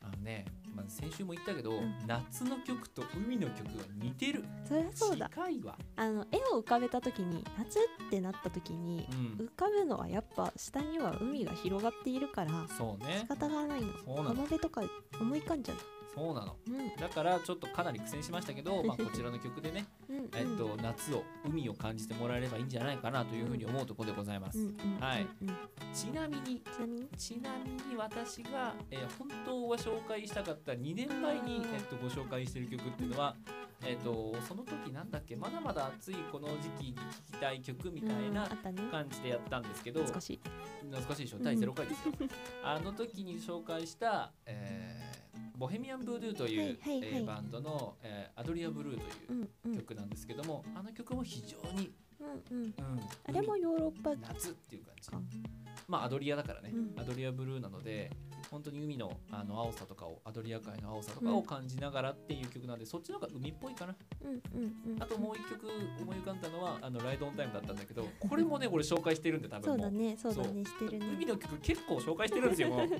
[0.00, 1.94] あのね、まあ、先週も言ったけど、ん。
[2.06, 4.44] 夏の曲と海の曲が似てる。
[4.66, 5.28] そりゃそうだ。
[5.28, 5.78] 近いわ。
[5.96, 9.06] あの絵を浮かべた時に夏ってなった時に
[9.38, 9.46] うん。
[9.46, 13.18] 浮かぶのはやっぱ下には海が広がっているからそうね。
[13.20, 13.92] 仕方がないの。
[14.16, 14.82] 浜辺とか
[15.20, 16.56] 思い浮かんじゃうそうなの。
[16.68, 16.96] うん。
[16.96, 19.86] だからちょっとかなり苦戦しましたけど、 まあ、こちらの曲でね、
[20.34, 24.58] えっと、夏を海を感じてもらえればいいんじゃないかなというふうに思うところでございます、
[25.00, 25.56] はいうん
[25.92, 27.08] ちなみにちなみに？
[27.16, 33.36] ちなみに私が、えー本当は紹介したかった2年前に、えっと、ご紹介している曲っていうのは、
[33.82, 35.36] えっと、その時なんだっけ？
[35.36, 40.40] まだまだ暑いこの時期に聴きたい曲みたいうんな感じでやったんですけど懐かしい。
[40.82, 41.38] 懐かしいでしょ？
[41.42, 42.12] 第0回ですよ、
[42.62, 45.14] あの時に紹介した、えー
[45.56, 47.08] ボヘミアン・ブードゥーという、はいはいはい。
[47.14, 52.64] えーバンドの、えーアドリア・ブルーとういうんうん曲なんですけども、あの曲も非常に、うんうん。
[52.64, 52.74] うん、
[53.28, 55.10] あれもヨーロッパ夏っていう感じ。
[55.10, 55.20] か。
[55.86, 57.00] まあアドリアだからね、うん。
[57.00, 58.10] アドリアブルーなので
[58.50, 63.94] 本当に海のあの青さとかをアドリア海の青さとかを感じながらっていう曲なんで、そっちの方が海っぽいかな。
[64.22, 64.32] うんう
[64.64, 65.66] んうんあともう一曲
[66.00, 70.16] 思い浮かんだのはあのライドオンタイムだったんだけどこれもね俺紹介してるんで多分もそうだね。
[70.16, 70.64] そうだね。
[70.64, 71.06] してるね。
[71.16, 72.88] 海の曲結構紹介してるんですよもう。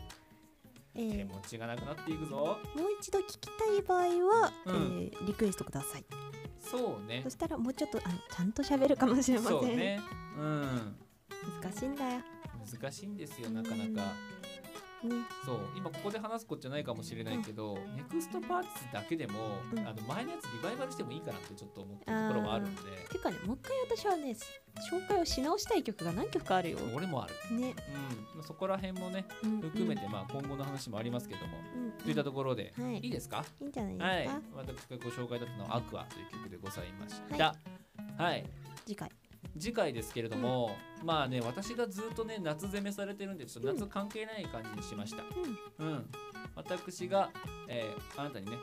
[0.96, 2.36] えー手持ちがなくなっていくぞ。
[2.36, 2.56] もう
[3.00, 4.74] 一度聞きたい場合は、うん。
[4.74, 6.04] えーリクエストください。
[6.60, 7.20] そうね。
[7.24, 9.58] そしたらもうちょっとあのちゃんと喋るかもしれません。
[9.60, 10.00] そうね。
[10.38, 10.96] うん。
[11.62, 12.20] 難しいんだよ。
[12.80, 14.14] 難しいんですよなかなか
[15.04, 19.78] ねそう今ここで話すことじゃないかもしれないけど、ネクストパーティスだけでも、うん。
[19.80, 22.82] あの前のやつリバイバルしてもいいかなってちょっと思ってるところもあるんで。
[23.10, 24.36] ていうかねもう一回私はね
[24.90, 26.78] 紹介をし直したい曲が何曲かあるよ。
[26.94, 28.36] 俺もある、ね、うん。
[28.36, 31.92] まあ、そこら辺もねうん含めて、まあ、今後の話もありますけども、うんうん。
[31.92, 32.98] といったところで、はい。
[32.98, 33.44] いいですか？
[33.60, 34.42] いいんじゃないですか、はい。
[34.56, 37.54] 私がご紹介だったのは「アクア」という曲でございました。
[38.16, 38.44] はい、
[38.86, 39.10] 次回
[39.58, 45.22] 次回ですけれども、まあね私がずっとね夏攻めされてるんでちょっと夏関係ない感じにしました。
[45.78, 46.10] うん、
[46.54, 47.30] 私が、
[47.68, 48.56] えーあなたにね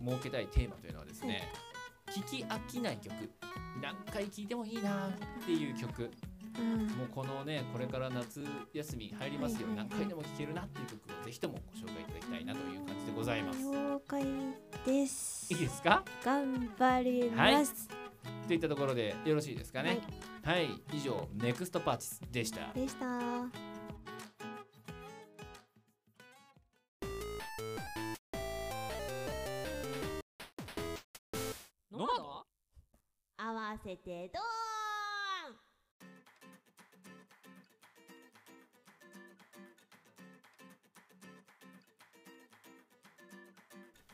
[0.00, 0.10] うん。
[0.10, 1.52] 設けたいテーマというのはですね、
[2.08, 3.14] 聞き飽きない曲。
[3.80, 5.12] 何回聴いてもいいなっ
[5.44, 6.10] ていう曲。
[6.58, 6.86] うん。
[6.88, 9.88] もうこのねこれから夏休み入りますよ、はいはいはい。
[9.90, 13.60] 何回でも聴けるなっていう曲をぜひともご紹介いただきたいなという感じでございます。
[13.62, 14.24] 了解
[14.86, 15.52] です。
[15.52, 16.04] いいですか？
[16.24, 17.88] 頑張ります、
[18.46, 20.00] といったところでよろしいですかね？
[20.44, 22.72] はい、以上ネクストパーティスでした。
[22.74, 23.06] でした。
[31.90, 32.46] ノマド
[33.36, 35.56] 合わせてどーん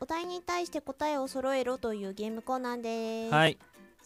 [0.00, 3.58] お題に対して答えを揃えろというゲームコーナーです、はい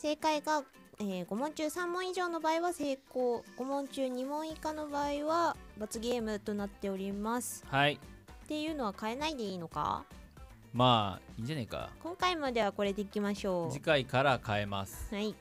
[0.02, 0.64] 正解が、
[0.98, 3.44] え5問中3問以上の場合は成功。
[3.56, 7.64] 5問中2問以下の場合は罰ゲームとなっております。
[7.68, 8.00] はい。
[8.44, 10.04] っていうのは変えないでいいのか？
[10.72, 11.88] まあいいんじゃないか。
[12.02, 15.06] 今回まではこれでいきましょ次回から変えます。
[15.12, 15.36] うはい。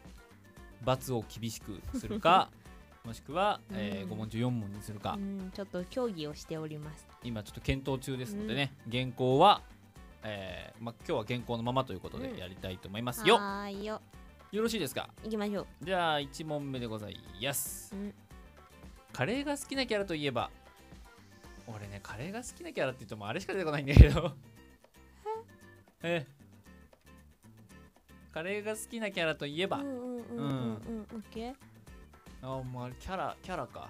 [0.83, 2.51] 罰を厳しくするか
[3.03, 4.11] もしくは、えうん。
[4.11, 7.07] 5問中4問にするか、うんちょっと協議をしております。
[7.23, 9.63] 今ちょっと検討中ですのでね、原稿は、
[10.21, 13.99] えーまあ、今日は原稿のままということうんでやりたいと思いますよ、はーいよ
[14.51, 15.09] よろしいですか？
[15.23, 15.65] 行きましょう。
[15.81, 18.13] じゃあ1問目でございます、うん。
[19.13, 20.49] カレーが好きなキャラといえば？
[21.67, 24.33] 俺ねカレーが好きなキャラって言ってもあれしか出てこないんだけど。
[26.03, 26.25] え？
[28.33, 31.07] カレーが好きなキャラといえば、うんうんうんうんうんうん。
[31.13, 31.55] オッケー
[32.41, 33.89] あもうあれキャラキャラか。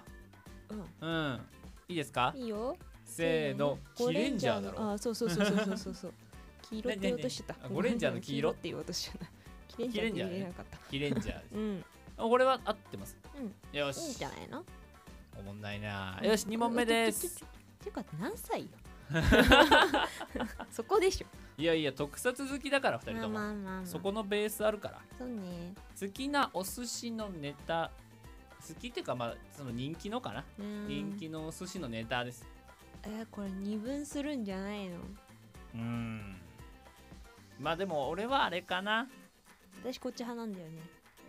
[1.00, 1.08] うん。
[1.08, 1.40] うん。
[1.88, 2.32] いいですか？
[2.36, 2.76] いいよ。
[3.04, 3.78] せーの。
[3.98, 4.92] ゴキレンジャーだろ。
[4.92, 6.12] あそうそうそうそうそうそうそう。
[6.70, 7.68] 黄色って言おうとしてた。
[7.68, 9.26] ゴレンジャーの 黄色って言おうとしてた
[9.76, 11.84] キレンジャーって言えなかったキレンジャーですうん。
[12.18, 13.16] あこれは合ってます。
[13.36, 13.76] うん。
[13.76, 14.64] よいいんじしゃないの？
[15.38, 16.20] おもんないな。
[16.22, 17.38] よし2問目です。
[17.80, 18.66] ていうか何歳よ
[20.70, 21.26] そこでしょ
[21.58, 27.90] いやいや特撮好きだから2人まあともまあまあまあそこのベースあるからそうね好きなお寿司のネタ
[28.66, 32.46] 好きっていうかまあその人気のかなうん人気のお寿司のネタです
[33.04, 34.96] えーこれ二分するんじゃないの
[35.74, 36.36] うーん
[37.60, 39.08] まあでも俺はあれかな
[39.82, 40.80] 私こっち派なんだよね。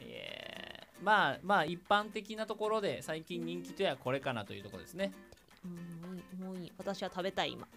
[0.01, 0.63] えー
[1.03, 5.11] まあまあ一般的なところで最近人気とやこれかなというところですね。
[5.65, 5.71] うん
[6.07, 6.71] もういいもういい。
[6.77, 7.67] 私は食べたい今。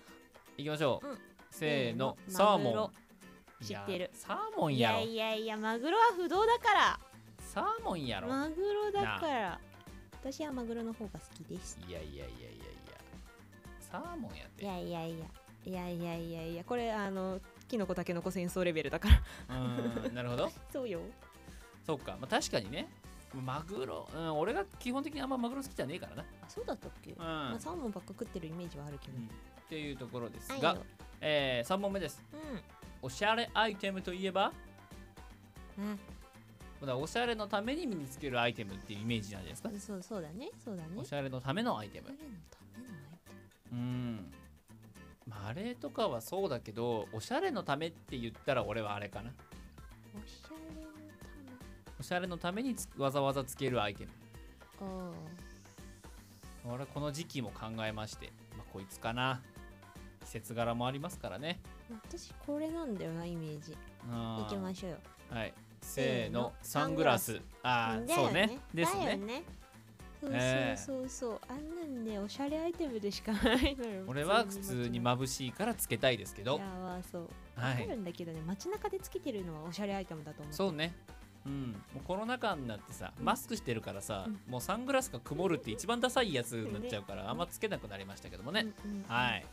[0.56, 1.18] いきましょう、うん。
[1.50, 3.64] せーのサーモン。
[3.64, 3.98] 知ってる。
[3.98, 5.04] いやサーモンいややろ。
[5.04, 7.00] いやいやマグロは不動だから。
[7.40, 8.28] サーモンやろ。
[8.28, 9.60] マグロだから。
[10.12, 11.78] 私はマグロの方が好きです。
[11.88, 12.98] いやいやいやいやいや。
[13.80, 14.62] サーモンやって。
[14.62, 15.26] いやいやいや。
[15.64, 16.64] いやいやいやいや。
[16.64, 19.08] これあのキノコタケノコ戦争レベルだか
[19.48, 19.56] ら。
[19.56, 20.50] うーんなるほど。
[20.72, 21.00] そうよ。
[21.86, 22.88] そうか、まあ、確かにね。
[23.34, 26.22] マグロ、うん、俺が基本的にあんまマグロ好きじゃねえからな。
[26.22, 29.30] あそうだったっけ、うん、まあ、サーモンばっか食ってるイメージはあるけど、うん
[29.66, 30.78] っていうところですが
[31.20, 32.22] えー、3問目です。
[32.32, 32.60] うん。
[33.02, 34.52] おしゃれアイテムといえば？
[35.78, 35.96] あ
[36.80, 40.50] まだおしゃれのために身につけるアイテムっていうイメージなんじゃないですか、そうそうだね。
[40.64, 40.90] そうだね。
[40.96, 42.06] おしゃれのためのアイテム。
[42.06, 43.32] 誰のためのアイテ
[43.72, 44.05] うん
[45.46, 49.30] まああれとかはそうだけどおしゃれのためって言ったら俺はあれかな。
[49.30, 49.34] ム
[50.20, 51.52] おしゃれのため？
[52.00, 54.10] おしゃれのためにつわざわざつけるアイテム。
[54.80, 55.12] あ
[56.68, 59.40] 俺はこの時期も考えまして、まあ、こいつかな。
[60.24, 61.60] 季節柄もありますからね。
[61.90, 63.76] あ私これなんだよなイメージ。
[64.10, 64.42] うん。
[64.42, 64.96] いきましょうよ。
[65.30, 65.54] はい。
[65.80, 67.40] せーのサングラス。
[67.62, 68.58] ああだよそうね。
[68.74, 69.16] ですね。
[69.16, 69.44] ね
[70.26, 70.76] そうええ。
[70.76, 76.56] そうそうあんなんねおしゃれアイテムでしかないのよ俺は普通にま眩しいからつけたいですけど。
[76.56, 77.28] いやまあそう。
[77.54, 77.86] はい。
[77.86, 80.94] るんだけどね街中でつけてるのはおしゃれアイテムだと思うそうね。
[81.44, 83.24] うん、もうコロナ禍になってさうん。
[83.24, 84.40] マスクしてるからさ、うん。
[84.50, 89.46] もうサングラスが曇るって一番ダサいやつになっちゃうから あんまつけなくなりましたけどもね、うんうんうんはい。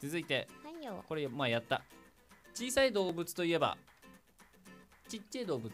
[0.00, 0.48] 続いて。
[0.62, 1.02] はいよ。
[1.08, 1.82] これまあやった。
[2.54, 3.78] 小さい動物といえば
[5.08, 5.72] ちっちゃい動物。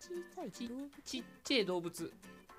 [0.00, 0.90] 小さいち動物？
[1.04, 2.12] ちっちゃい動物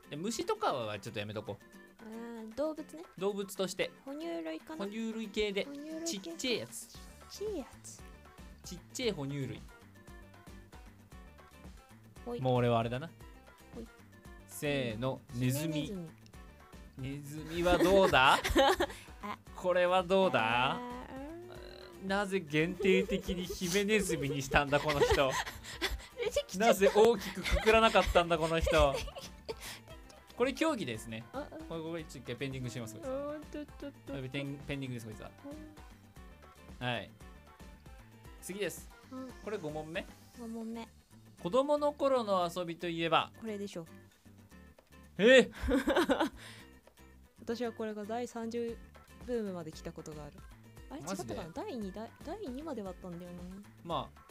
[0.10, 2.56] で虫とかはちょっとやめとこう。
[2.56, 3.04] 動物ね。
[3.18, 3.92] 動物として。
[4.06, 4.86] 哺乳類かな。
[4.86, 5.68] 哺乳類系で。
[6.06, 6.34] ちっ系。
[6.38, 6.88] ちゃいやつ。
[6.88, 8.02] ちっちゃいやつ。
[8.64, 9.62] ちっちゃい哺乳類。
[12.42, 13.10] もう俺はあれだな。
[14.48, 15.22] せーの。
[15.36, 15.94] ネズミ。
[16.98, 18.40] ネネズミはどうだ？
[19.22, 19.38] あ。
[19.56, 20.80] これはどうあだ
[22.06, 25.32] なぜ限定的にヒメネズミにしたんだこの人？
[26.58, 28.96] なぜ大きくくくらなかったんだこの人？
[30.40, 31.26] これ競技ですね。
[31.34, 32.96] あこれこれ一回ペンディングしてます。
[32.96, 34.14] こいつあうんとっとっと。
[34.14, 35.32] これペンペンディングですこいつは。
[36.80, 37.12] はい。
[38.42, 38.90] 次です。
[39.12, 39.28] うん。
[39.44, 40.06] これ5問目。
[40.40, 40.88] 5問目。
[41.44, 43.30] 子供の頃の遊びといえば？
[43.42, 43.86] これでしょ。
[45.18, 45.50] え？
[47.44, 48.78] 私はこれが第30
[49.28, 50.34] ブームまで来たことがある。
[50.90, 51.50] あれ違ったかな？
[51.54, 53.38] 第2第第2まではあったんだよな
[53.84, 54.22] まあ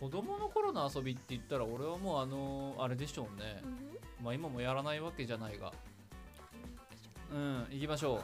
[0.00, 3.60] 子供の頃の遊びって言ったら俺はもうあのあれでしょうね。
[3.62, 3.66] う
[4.22, 4.24] ん。
[4.24, 5.72] まあ今もやらないわけじゃないが。
[7.30, 7.66] うん。
[7.70, 8.20] 行きましょう。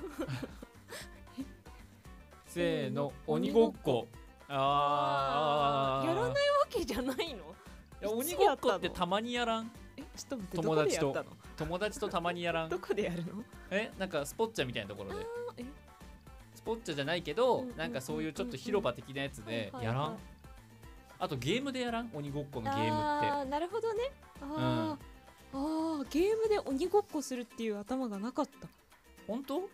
[2.48, 4.08] せーの鬼ごっこ。
[4.48, 6.08] あー。
[6.08, 6.36] やらないわ
[6.70, 7.44] けじゃないの？
[8.00, 9.70] いや鬼ごっこってたまにやらん？
[9.98, 11.24] えちょっと待って友達と。
[11.58, 12.70] 友達とたまにやらん？
[12.70, 13.44] どこでやるの？
[13.70, 15.26] えなんかスポッチャみたいなところで。
[15.58, 15.64] え？
[16.54, 20.35] スポッチャじゃないけど、うんうんなんかそういうちょっと広場的なやつではいはいやらん、はい
[21.18, 22.10] あとゲームでやらん？
[22.14, 22.90] 鬼ごっこのゲームって。
[22.90, 24.12] あーなるほどね。
[24.40, 28.68] あー、あーゲームで鬼ごっこするっていう頭がなかった。
[29.26, 29.68] 本当？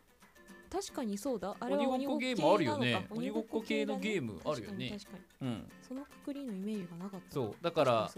[0.70, 1.54] 確かにそうだ。
[1.60, 3.06] あれは鬼ごっこゲームあるよね。
[3.10, 4.96] 鬼ごっこ系のゲームあるよね。
[4.98, 5.70] 確かにうん。
[5.86, 7.34] そのくくりのイメージがなかった。
[7.34, 7.54] そう。
[7.60, 8.10] だから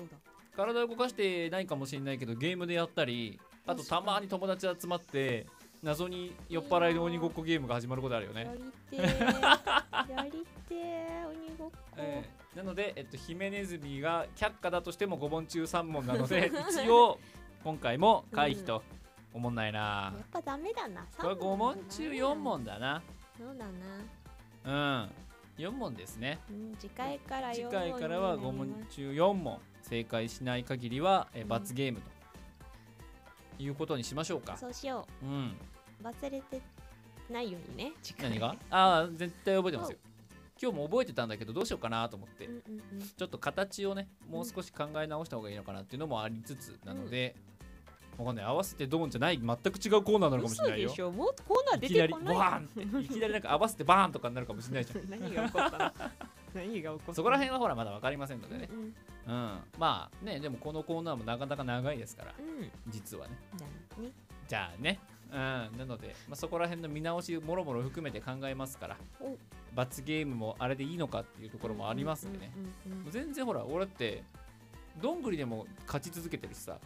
[0.56, 5.46] 体を動かしてないかもしれないけどゲームでやったりあとたまに友達集まって
[5.82, 8.44] 謎に酔っ払いの鬼ごっこゲームが始まることあるよね。
[8.44, 8.62] だやり
[8.96, 10.10] てー。
[10.12, 11.28] やりてー。
[11.28, 17.18] 鬼ごっこ、 えーなので、えっと、ヒメネズミが却下だとしても5問中3問なので 一応
[17.64, 18.82] 今回も回避と
[19.32, 20.12] 思んないな。
[20.16, 21.04] やっぱダメだな。
[21.18, 23.02] これ5問中4問だな。
[23.36, 23.64] そうだ
[24.64, 25.02] な。
[25.02, 25.10] うん。
[25.58, 26.38] 4問ですね。
[26.48, 31.48] うん次回から4次問回からは5になり問中4問正解しない限りは、えうん。
[31.48, 34.56] 罰ゲームということにしましょうか。
[34.56, 35.26] そうしよう。
[35.26, 35.56] ん。
[36.00, 36.60] う忘れて
[37.30, 38.30] ないようにね次回。
[38.30, 38.56] 何が？
[38.70, 39.98] ああ絶対覚えてますよ
[40.60, 42.48] 今日も覚えてたんだけどどうしようかなと思って、
[43.16, 47.34] ちょっと形をねもう少し考え直した方がいいのかなっていうのもありつつなので、
[48.18, 50.86] わかんない合わせてドーンじゃない全く違うコーナーなのかもしれないよ。
[50.86, 51.10] 嘘でしょ。
[51.12, 55.10] もっとコーナー出いきなりてこないバーンっていきなりなんか合わせてバーンとかになるかもしれないじゃん。
[55.10, 55.92] 何が起こったの？
[56.54, 58.68] 何が起こったのそこら辺はほらまだ分かりませんのでね。
[58.70, 58.84] うんうん。
[58.86, 58.92] うん。
[59.78, 62.70] まあねでもこのコーナーもなかなか長いですからうん。
[62.88, 63.36] 実はね。
[63.58, 63.66] だ
[64.02, 64.12] ね。
[64.46, 65.00] じゃあね
[65.34, 69.36] うんなので、まあ、そこら辺の見直しもろもろ含めて考えますからお。
[69.74, 72.52] 罰ゲームもあれでいいのかっていうところもありますんでね、
[73.10, 74.22] 全然ほら俺って
[75.02, 76.78] どんぐりでも勝ち続けてるしさ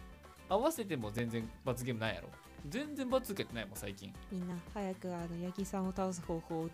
[0.49, 2.29] 合わせても全然罰ゲームないやろ。
[2.67, 4.11] 全然罰受けてないもん最近。
[4.31, 6.69] みんな早くあの八木さんを倒す方法を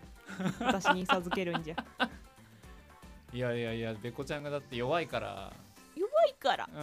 [0.60, 1.76] 私に授けるんじゃ。
[3.32, 5.65] いやいやいやべこちゃんがだって弱いから弱
[6.28, 6.68] いから。
[6.72, 6.78] う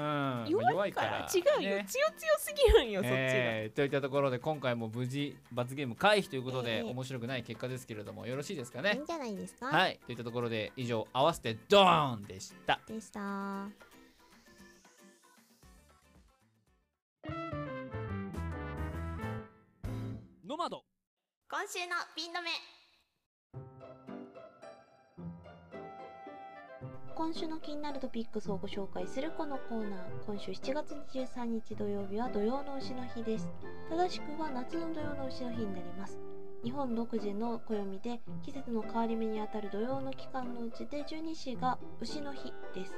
[0.45, 1.27] ん弱いから。
[1.33, 1.85] 違うよ、ね。
[1.87, 3.17] 強強すぎるんよ、そっちが。
[3.17, 8.93] えーといったところで今回も無事罰ゲーム回避ということで、ええ面白くない結果ですけれどもよろしいですかね？
[8.93, 9.67] いいんじゃないですか？
[9.67, 9.99] はい。
[10.05, 12.79] といったところで以上合わせてドーンでした。
[12.87, 13.19] でした。
[20.45, 20.83] ノマド。
[21.49, 22.49] 今週のピン止め
[27.15, 29.99] 今週の気になるトピックスをご紹介するこのコーナー。
[30.25, 33.47] 今週7月23日土曜日は土曜の牛の日です。
[33.87, 36.19] 正しくは夏の土曜の牛の日になります。
[36.63, 42.93] 日本独自の暦で季節の変わり目にあたる土曜の期間のうちで十二支が牛の日です、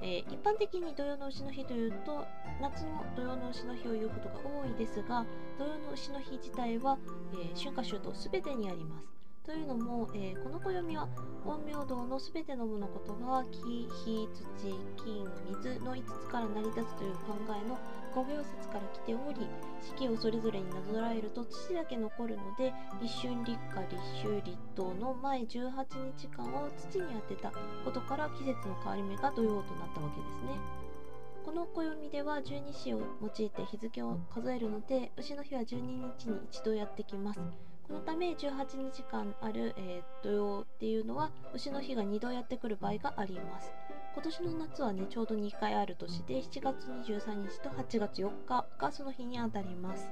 [0.00, 2.24] えー一般的に土曜の牛の日というと
[2.62, 5.26] 夏の土曜の牛の日を言うことが多いですが
[5.58, 6.96] 土曜の牛の日自体は、
[7.32, 9.17] えー春夏秋冬すべてにあります。
[9.48, 11.08] というのも、えーこの暦は
[11.42, 14.28] 陰陽道のすべての物事が木、火、
[14.60, 17.78] 土、金、水の5つから成り立つという考えの
[18.14, 19.48] 五行説から来ており
[19.80, 25.70] 四季をそれぞれになぞらえると土だけ残るので立春立夏立秋立冬の前18
[26.18, 27.50] 日間を土に当てた
[27.86, 30.60] ことから季節の変わり目が土曜となったわけですね。
[31.46, 35.80] この暦では十二支を用いて日付を数えるので牛の日は12
[36.18, 37.67] 日に一度やってきます。
[37.88, 43.72] このため18日間ある、えー土曜っていうのは牛の日が2度やってくる場合があります。
[44.18, 50.10] 今年の夏はねちょうど2回ある年で7月23日と8月4日がその日にあたります。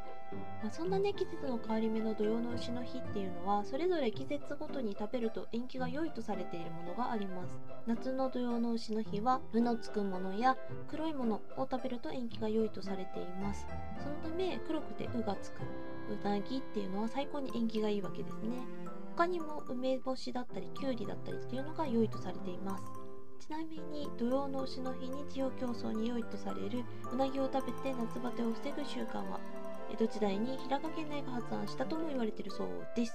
[0.63, 7.59] まあ、そんなね季節の変わり目の土曜の牛の日っていうのはそれぞれ季節ごとに食べると縁起が良いとされているものがあります。
[7.89, 13.67] 夏の土曜の牛の日は「う」のつくものや黒いものを食べると縁起が良いとされています。
[13.99, 15.63] そのため黒くて「う」がつく。
[15.63, 18.65] うなぎっていうのは最高に縁起がいいわけですね。
[19.17, 23.06] 他にも梅干しだったりきゅうりだったりっていうのが良いとされています
[23.39, 29.39] ちなみに土用の牛の日に地表競争に良いとされるうなぎを食べて夏バテを防ぐ習慣は
[29.93, 33.15] 江戸時代に平賀源内が発案したとも言われているそうです。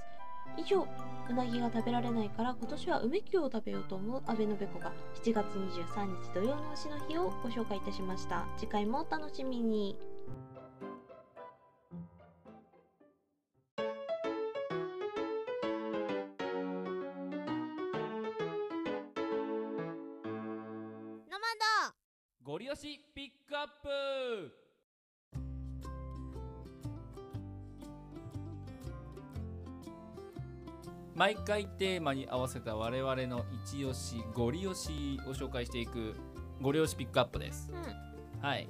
[0.56, 0.86] 以上
[1.30, 8.46] うなぎが食べられないから今年は梅球を食べようと思う阿部のべこが7月23日土曜の牛の日をご紹介いたしました。
[8.58, 9.96] 次回もお楽しみに。
[22.44, 24.52] ゴリ押しピックアップ。
[31.14, 36.14] 毎回テーマに合わせた我々の一押しゴリ押しを紹介していく
[36.60, 37.70] ゴリ押しピックアップです、
[38.40, 38.68] はい。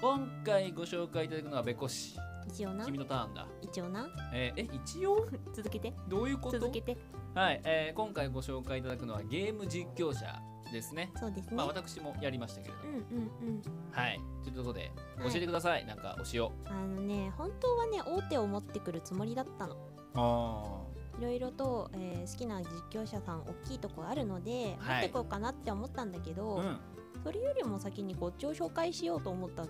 [0.00, 2.16] 今回ご紹介いただくのはべこし。
[2.48, 2.84] 一応な。
[2.84, 3.46] 君のターンだ。
[3.62, 4.08] 一応な。
[4.32, 5.26] えーえ一応？
[5.54, 5.92] 続けて。
[6.08, 6.58] どういうこと？
[6.58, 6.96] 続けて。
[7.34, 10.41] はい、えー今回ご紹介いただくのはゲーム実況者
[10.72, 11.10] ですね。
[11.16, 12.84] そうですね、まあ私もやりましたけれど。
[12.84, 13.02] も、うんうん
[13.48, 13.62] うん。
[13.92, 14.20] はい。
[14.42, 15.36] ということで教はい。
[15.36, 19.76] えてください、なんか推しをあのね本当はね大手を持ってくるつもりだったの。
[20.14, 20.82] あ
[21.18, 25.04] いろいろと、えー好きな実況者さん大きいとこあるので、持はい。
[25.04, 26.78] ってこうかなって思ったんだけど、うん。
[27.22, 29.64] それよりも先にこっちを紹介しようと思った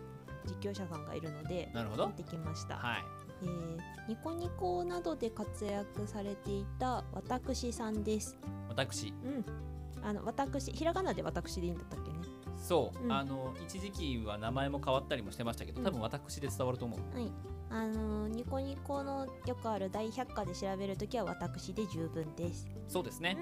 [0.47, 2.07] 実況者さんがいるのでなるほど。
[2.07, 3.05] 持ってきました、はい。
[3.43, 8.37] えーニコニコなどで活躍されていた私さんです。
[8.69, 9.09] 私。
[9.25, 9.45] うん
[10.03, 12.19] あの私ひらがなで私でいいんだったっけね。
[12.59, 13.12] そう、うん。
[13.12, 15.87] あの一時期は名前も変わったりもしてましたけど、うん。
[15.87, 17.19] 多分私で伝わると思う。
[17.19, 17.31] はい。
[17.71, 22.69] あのニコニコのよくある大百科で調べるときは私で十分です。
[22.87, 23.37] そうですね、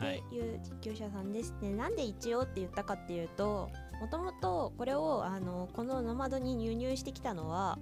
[0.00, 0.22] うん、はい。
[0.32, 1.54] いう実況者さんです。
[1.60, 1.72] ね。
[1.74, 3.70] なんで一応って言ったかっていうと
[4.00, 7.78] もともとこれをあのこのノマドに輸入してきたのは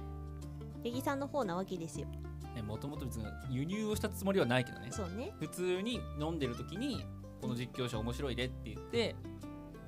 [0.82, 2.06] 八木さんの方なわけですよ。
[2.66, 4.88] もともと別に輸入をしたつもりはないけどね。
[4.90, 5.32] そうね。
[5.38, 7.04] 普通に飲んでる時に
[7.40, 9.16] この実況者面白いでって言って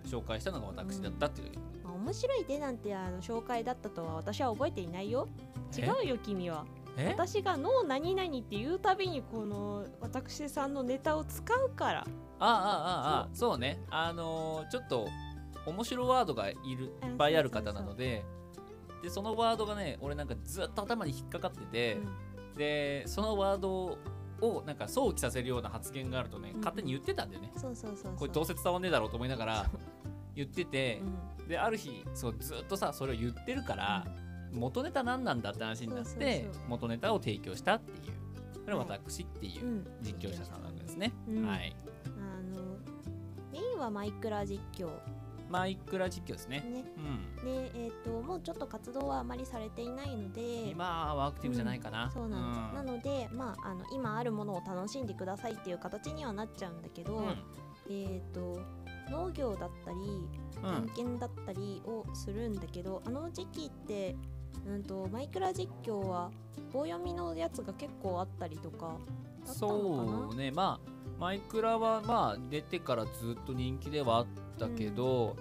[0.05, 1.53] 紹介したのが私だったっていう、
[1.85, 5.29] まあ、面白いでなんてあの紹介だったとは私は覚えていないよ。
[5.77, 6.65] 違うよ君は。
[6.97, 7.09] え？
[7.09, 12.01] 私が「ノー何々」って言うたびにこの私さんのネタを使うから。
[12.01, 12.05] あ
[12.45, 13.59] あああああそう。
[13.59, 13.81] ね。
[13.91, 15.09] あのーちょっと
[15.65, 18.25] 面白ワードがいるいっぱいある方なので
[19.01, 21.99] でそのワードがね俺なんかずっと頭に引っかかってて、
[22.57, 23.97] でそのワード
[24.43, 26.59] をなんか想起させるような発言があるとね、うん。
[26.59, 27.53] 勝手に言ってたんだよね。
[27.57, 28.17] そうそうそうそう。
[28.17, 29.71] これどうせ伝わんねえだろうと思いながら
[30.35, 31.01] 言ってて、
[31.49, 34.07] である日そうずっとさそれを言ってるから、
[34.53, 36.63] 元ネタ何なんだって話になってそうそうそう。
[36.69, 38.23] 元ネタを提供したっていう。
[38.65, 41.47] これは私っていううん実況者さんなんですね、うん。
[41.47, 41.75] はい。
[42.07, 42.77] あの
[43.53, 44.89] メインはマイクラ実況。
[45.53, 46.61] マイクラ実況ですね。
[46.61, 46.85] ね。
[46.97, 47.45] うん。
[47.45, 50.71] で、えー、ともうちょっと活動はあまりされていないので。
[50.71, 52.87] 今はアクティブじゃないかな、うんそうなんです、うん。
[52.87, 57.29] なので、まあ、あの今あるものを楽しんでくださいっていう形にはなっちゃうんだけど、うん。
[57.29, 57.35] え
[57.91, 58.63] えっ、と
[59.11, 59.97] 農業だったり
[60.63, 60.87] うん。
[60.87, 64.17] 探検だったりをするんだけど、あの時期って
[64.67, 66.31] うんとマイクラ実況は
[66.73, 68.97] 棒読みのやつが結構あったりとか
[69.45, 70.51] そうね。
[70.51, 74.27] まあマイクラはまあ出てからずっと人気ではあっ
[74.69, 75.37] たけど、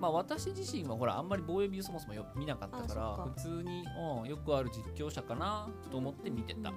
[0.00, 3.84] まあ私自身はほらあんまり棒読みそもそもよ見なかったから普通に、
[4.20, 6.76] うん、よくある実況者かなと思って見てた、うん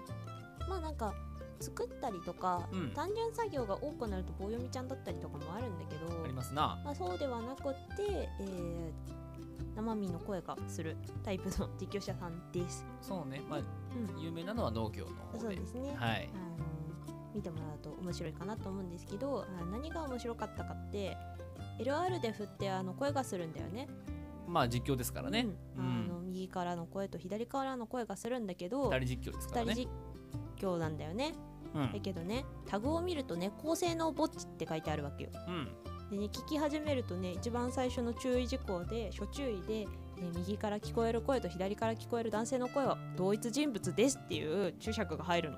[0.68, 1.13] まあなんか
[1.59, 2.89] 作ったりとか、うん。
[2.91, 6.80] 単純作業が多くなると棒読みちゃんだったりとかもあるんだけどありますな。
[6.84, 9.16] まあ、そうではなくって、えー
[9.76, 12.86] 生身の声がするタイプの実況者さんです。
[13.01, 13.41] そうね。
[13.49, 15.39] まあうん、有名なのは農業の方で。
[15.39, 15.93] そうですね。
[15.97, 16.30] はい。
[16.34, 16.84] あの
[17.36, 21.17] 見てもらうと面白いかなと思うんですけどあ何が面白かったかって
[21.79, 23.88] LR で振ってあの声がするんだよね。
[24.47, 25.86] まあ実況ですからね、ううん。
[25.86, 29.73] んあの右からの声と左からの声がするんだけど二人実況ですからね。
[29.73, 29.89] 二人
[30.59, 31.33] 実況なんだよね。
[31.73, 31.91] うん。
[31.91, 35.31] だけどねタグを見るとね高性能ぼっちって書いてあるわけよ。
[35.47, 35.67] うん。
[36.11, 45.57] でね聞き始めるとね一番最初の注意事項で初注意で、えー右から聞こえる声と左から聞こえる男性の声は同一人物ですっていう注釈が入るの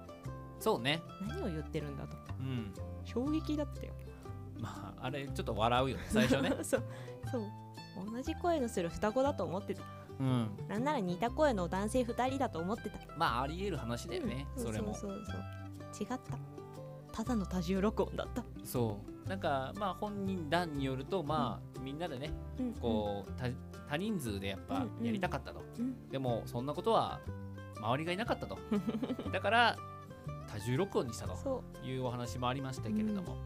[0.59, 1.01] そうね。
[1.27, 2.17] 何を言ってるんだと。
[2.39, 2.73] うん。
[3.05, 3.93] 衝撃だったよ。
[4.59, 6.03] まああれちょっと笑うよね。
[6.09, 6.49] 最初ね。
[6.63, 6.83] そう。
[7.31, 7.43] そう。
[8.11, 9.83] 同じ声のする双子だと思ってた。
[10.19, 10.49] うん。
[10.67, 12.99] なんなら似た声の男性2人だと思ってた。
[13.17, 14.63] まああり得る話だよね、うん。
[14.63, 14.93] それも。
[14.93, 16.37] そうそうそう違った。
[17.13, 18.43] ただの多重録音だった。
[18.63, 19.29] そう。
[19.29, 23.45] なんかまあ本人談によるとまあ、みんなでねうんこう多
[23.89, 25.05] 多人数でやっぱうんうん。
[25.05, 26.09] やりたかったと、うん。
[26.09, 27.19] でもそんなことは
[27.77, 28.57] 周りがいなかったと。
[29.31, 29.77] だから
[30.51, 33.37] 多重録音にしたとそいうお話もありましたけれども、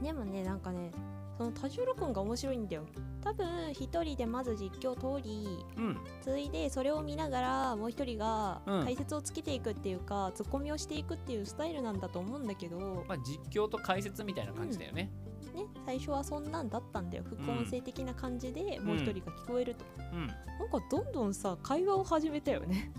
[0.00, 0.90] うでもねなんかね
[1.36, 2.84] その多重録音が面白いんだよ。
[3.22, 5.98] 多分一人でまず実況を通りうん。
[6.22, 8.84] ついでそれを見ながらもう一人がうん。
[8.84, 15.10] 解説をつけていくっていうか、ツッコミをしていくっていうスタイルなんだと思うんだけど、まあ実況と解説みたいな感じだよね、
[15.54, 17.24] ね、最初はそんなんだったんだよ。
[17.24, 20.26] 副音声的な感じでもう一人が聞こえると、うん。
[20.28, 20.36] なん
[20.70, 22.92] かどんどんさ会話を始めたよね。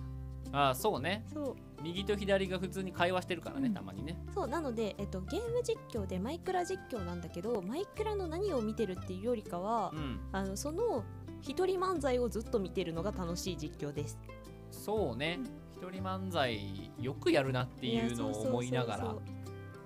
[0.51, 1.25] ああそうね。
[1.33, 3.73] そう右と左が普通に会話してるからね、うん。
[3.73, 4.17] たまにね。
[4.33, 10.19] そうなので、えっと、ゲーム実況でマイクラ実況なんだけどマイクラの何を見てるっていうよりかは、うん。
[10.31, 11.03] あのその
[11.41, 14.17] 一人漫才をずっと見てるのが楽しい実況です。
[14.71, 15.39] そうね。
[15.75, 19.15] 一人漫才よくやるなっていうのを思いながら。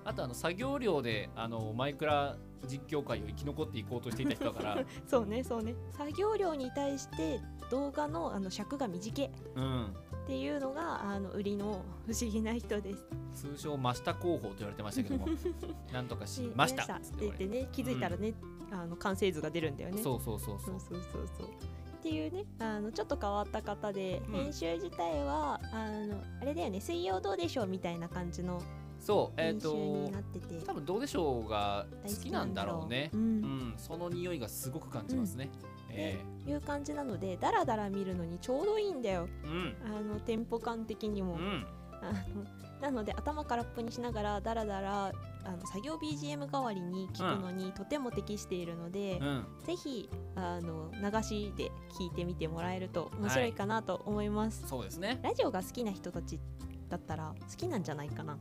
[0.04, 2.36] あとあの作業量であのマイクラ
[2.66, 4.74] 実況界を生き残っていこうとしていた人だから。
[5.06, 5.74] そ うそうねそうね。
[5.92, 7.40] 作業量に対して
[7.70, 9.30] 動画のあの尺が短い。
[9.56, 13.04] うんっていうのがあの売りの不思議な人です。
[13.34, 15.26] 通称真下広報と言われてましたけども
[15.92, 18.34] なんとかしでましたねって言ってね気づいたらね、
[18.70, 20.02] あの完成図が出るんだよね。
[20.02, 21.46] そうそうそうそそううそうそうそう。
[21.46, 24.32] っていうねあのちょっと変わった方で、うん。
[24.32, 28.60] 編集自体はあのあれだよね水曜どうでしょうみたいな感じの
[29.00, 33.10] そうえっ、編集にとなってて、多分どうでしょうが大好きなんだろうね。
[33.12, 33.16] う。
[33.16, 33.40] うん。
[33.40, 35.50] ん、その匂いがすごく感じますね、
[35.92, 39.28] えいう感じなのでダラダラ見るのにちょうどいいんだよ。
[39.44, 39.76] えうん。
[39.84, 41.34] あのテンポ感的にも。
[41.34, 41.66] うん。
[42.02, 42.44] あの
[42.80, 45.12] なので頭空っぽにしながらダラダラ
[45.44, 49.46] あの作業 BGM 代わりに聞くのにとても適しているので、うん。
[49.64, 55.20] ぜひあの流しで聞いてみてもらえると面白いかなと思います、そうですね。
[55.22, 56.40] ラジオが好きな人たち
[56.88, 58.36] だったら好きなんじゃないかな。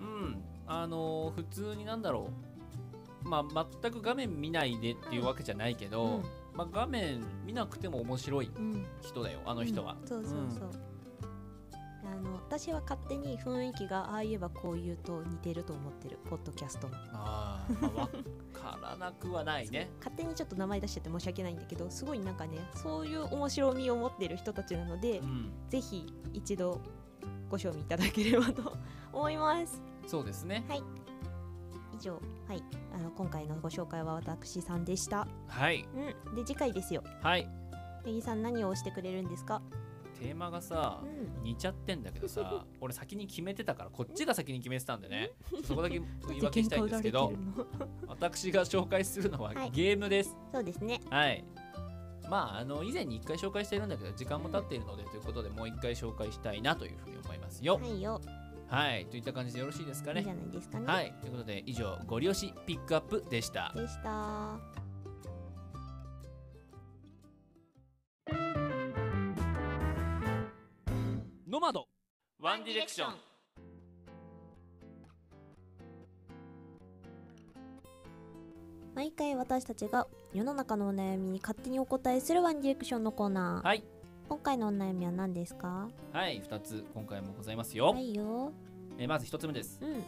[0.00, 0.42] うん。
[0.66, 2.30] あのー普通になんだろ
[3.24, 3.28] う。
[3.28, 6.22] まあ全く画面見ないでっていうわけじゃないけど、
[6.54, 10.08] まあ、画面見なくても面白いうん、うん、人だよあの人は、うん。
[10.08, 10.70] そうそうそう、
[12.04, 16.18] あの私は勝手に雰囲気がああ言えばこう言うと似てると思ってる。
[16.30, 16.94] ポッドキャストの。
[17.12, 19.90] あー、まあ、分からなくはないね。
[19.98, 25.50] 勝手にちょっと名前出しちゃって申し訳ないんだけどすごいなんかねそういう面白みを持ってる人たちなので、うん。
[25.68, 26.80] ぜひ一度
[27.50, 28.76] ご賞味いただければと
[29.12, 29.82] 思います。
[30.06, 30.64] そうですね。
[30.70, 30.82] 以
[32.04, 32.62] 上はい。
[32.94, 35.26] あの今回のご紹介は私さんでした。
[35.48, 35.86] はい。
[36.28, 36.34] うん。
[36.34, 37.02] で次回ですよ。
[37.22, 37.48] はい。
[38.04, 39.62] ネギさん何を押してくれるんですか？
[40.20, 41.42] テーマがさうん。
[41.42, 45.32] 似ちゃってんだけどさ 俺先に決めてたからこっちが先に決めてたんでね。
[45.64, 47.32] そこだけ言い訳したいんですけど
[48.06, 49.70] 私が紹介するのははい。
[49.70, 50.36] ゲームです。
[50.52, 51.00] そうですね。
[51.10, 51.44] はい。
[52.30, 57.74] まあ、あの以前に1回紹介してるんだけど時間も経っているのでということでもう1回紹介したいなというふうに思いますよ。
[57.76, 58.18] はいよ
[58.68, 60.20] はい、といった感じでよろしいですかね。
[60.20, 60.34] いいんじゃ。
[60.34, 60.86] ないですかね。
[60.86, 63.72] はい、ということで以上ご利用しピックアップでした。
[63.74, 64.58] でした。
[71.46, 71.86] ノマド。
[72.40, 73.14] ワンディレクション。
[78.94, 83.84] 毎回私たちが世の中のお悩みに勝手にお答えするワンディレクションのコーナー、はい、
[84.28, 85.88] 今回のお悩みは何ですか？
[86.12, 87.88] はい、2つ今回もございますよ。
[87.92, 88.52] はいよ。
[88.98, 89.78] えまず1つ目です。
[89.82, 90.02] うん。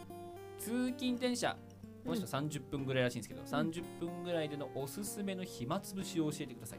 [0.59, 1.57] 通勤電車
[2.05, 6.79] この人30分ぐらいらしいんですけど、30分ぐらいでのおすすめの暇つぶしを教えてください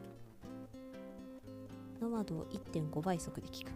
[2.00, 2.06] と。
[2.06, 3.72] ノマドを1.5倍速で聞く。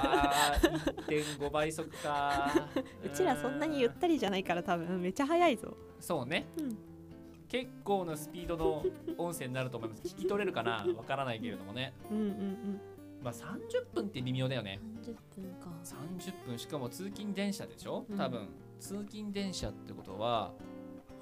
[0.00, 2.50] あー1.5倍速か
[3.04, 5.76] うちらそんなにゆったりじゃないから多分めっちゃ早いぞ。
[6.00, 6.76] そうね、うん
[7.52, 8.82] 結構なスピードの
[9.18, 10.02] 音声になると思います。
[10.04, 10.86] 聞き取れるかな？
[10.96, 11.92] わからないけれどもね。
[12.10, 12.80] うんうんうん。
[13.22, 14.80] まあ30分って微妙だよね。
[15.02, 15.68] 30分か。
[15.84, 18.06] 30分しかも通勤電車でしょ？
[18.08, 18.16] うん。
[18.16, 18.48] 多分、
[18.80, 20.52] 通勤電車ってことは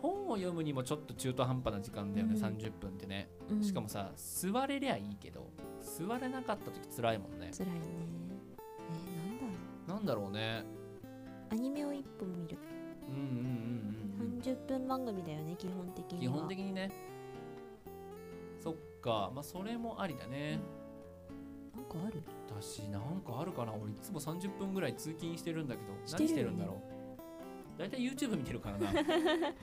[0.00, 2.40] 本を読むにもちょっと中途半端な時間だよね、うん。
[2.40, 3.28] 30分ってね。
[3.50, 3.62] うん。
[3.64, 5.50] しかもさ座れりゃいいけど
[5.82, 7.50] 座れなかった時辛いもんね。
[7.52, 7.80] 辛いね。
[9.88, 10.64] えー、なんだろなんだろうね。
[11.50, 12.56] うアニメを1本見る。
[13.08, 13.26] うんうんうん
[14.04, 16.34] うん30分番組だよね基本的には。
[16.34, 16.90] 基本的にね。
[18.58, 19.30] そっか。
[19.34, 20.60] まあそれもありだね、
[21.74, 22.22] なんかある？
[22.48, 23.72] 私なんかあるかな。
[23.72, 26.28] 俺いつも30分ぐらい通勤してるんだけどしてるよね。
[26.28, 27.78] 何してるんだろう。
[27.78, 28.88] 大体 YouTube 見てるからな。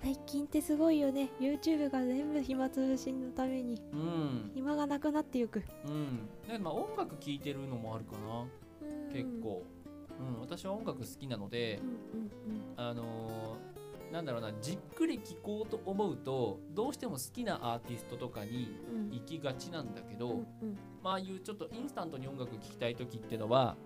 [0.00, 1.30] 最近ってすごいよね。
[1.40, 3.80] YouTube が全部暇つぶしのために。
[3.92, 4.50] うん。
[4.54, 5.62] 暇がなくなってゆく。
[5.86, 6.28] うん。
[6.46, 8.44] でまあ音楽聴いてるのもあるかな。
[9.12, 9.62] 結構。
[10.20, 10.40] うん。
[10.40, 12.30] 私は音楽好きなのでうんうん。
[12.76, 13.63] あのー
[14.14, 19.10] なんだろうなじっくり聴こうと思うとどうしても好きなアーティストとかにうん。
[19.10, 20.78] 行きがちなんだけど、うんうん。
[21.02, 23.76] まあああいうちょっとインスタントに音楽聴きたい時ってのは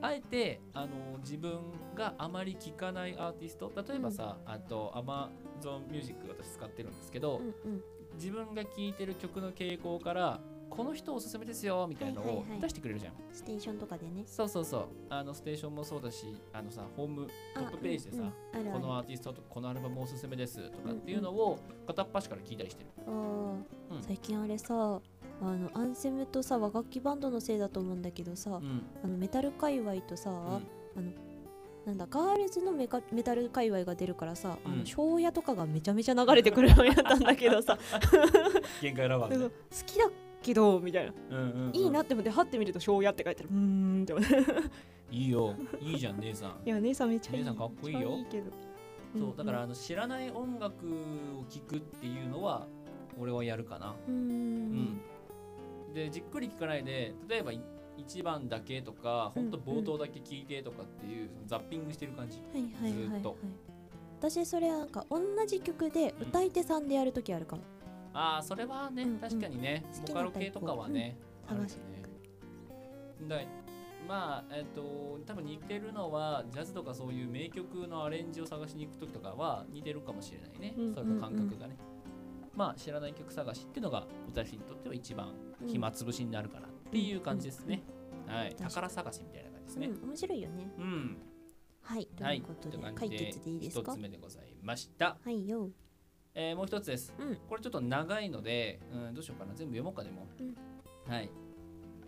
[0.00, 1.58] あえて、あの自分
[1.94, 7.82] があまり聴かないアーティスト例えばさ、あと Amazon Music 私使ってるんですけど、うんうん。
[8.14, 10.40] 自分が聴いてる曲の傾向から
[10.78, 12.60] この人おすすめですよみたいなのをはいはいはい。
[12.60, 14.22] 出してくれるじゃん、ステーションとかでね。
[14.26, 14.86] そうそうそう。
[15.10, 23.12] あのステーションもそうだしあのさホームトップページでさ、うんうんこのアーティストとかこのアルバムおすすめですとかっていうのを片っ端から聞いたりしてる、あー。
[23.12, 24.02] うん。
[24.06, 25.00] 最近あれさ
[25.40, 28.82] あのアンセムとさ和楽器バンドのせいだと思うんだけどさ、うん。
[29.02, 30.34] あのメタル界隈とさ、ん。
[30.34, 30.60] あ
[31.00, 31.10] の
[31.86, 34.78] なんだガールズのメカメタル界隈が出るからさ、あうん。
[34.80, 37.76] の庄屋とかがめちゃめちゃ流れてくるようになったんだけどさ。
[38.82, 39.54] 限界ラバー 好で、
[39.86, 40.10] きだ
[40.48, 41.76] けどみたいな、うんうんうん。
[41.76, 43.50] いいなって思ってはってみると庄屋って書いてある。
[43.52, 44.34] うーんって思って
[45.10, 45.54] いいよ。
[45.80, 46.56] いいじゃん姉さん。
[46.66, 47.38] いや姉さんめっちゃいい。
[47.40, 48.10] 姉さんかっこいいよ。
[48.12, 48.50] いいけど。
[49.16, 52.66] そうだからあの知らない音楽を聴くっていうのは
[53.18, 53.94] 俺はやるかな。
[54.06, 55.00] うーん
[55.88, 55.92] うん。
[55.94, 62.38] でじっくり聴かないで例えば1番だけとかほんと冒頭だけ聴いてとかっていうザッピングしてる感じ。
[62.52, 63.36] はいはいはいはいずーっと。
[64.20, 67.62] 私それなんか同じ曲で歌い手さんでやるときあるかも、
[68.18, 69.18] ああそれはね、うんうん。
[69.18, 71.16] 確かにねボカロ系とかはね、
[71.48, 71.58] うん。
[71.58, 72.02] あるし探ね。
[73.28, 73.36] だ
[74.08, 81.76] まあえっ、と多分似てるのはジャズとかそういう名曲のアレンジを探しに行く時とかは似てるかもしれないね、うんそれの感覚がね、
[82.56, 85.68] まあ知らない曲探しっていうのが私にとっては一番うん。
[85.68, 87.82] 暇つぶしになるかなっていう感じですね、
[88.26, 88.48] はい。
[88.50, 88.68] 確かに。
[88.70, 89.86] 宝探しみたいな感じですね。
[89.88, 90.70] うん、面白いよね。
[90.78, 91.16] うん、
[91.82, 93.92] はいとはいいうことで,、とい解決でいいですか？
[93.92, 95.70] 一つ目でございました、はいよ
[96.40, 97.36] えーもう一つです、うん。
[97.48, 99.52] これちょっと長いので、うん、どうしようかな。
[99.56, 100.28] 全部読もうかでも、
[101.08, 101.28] はい、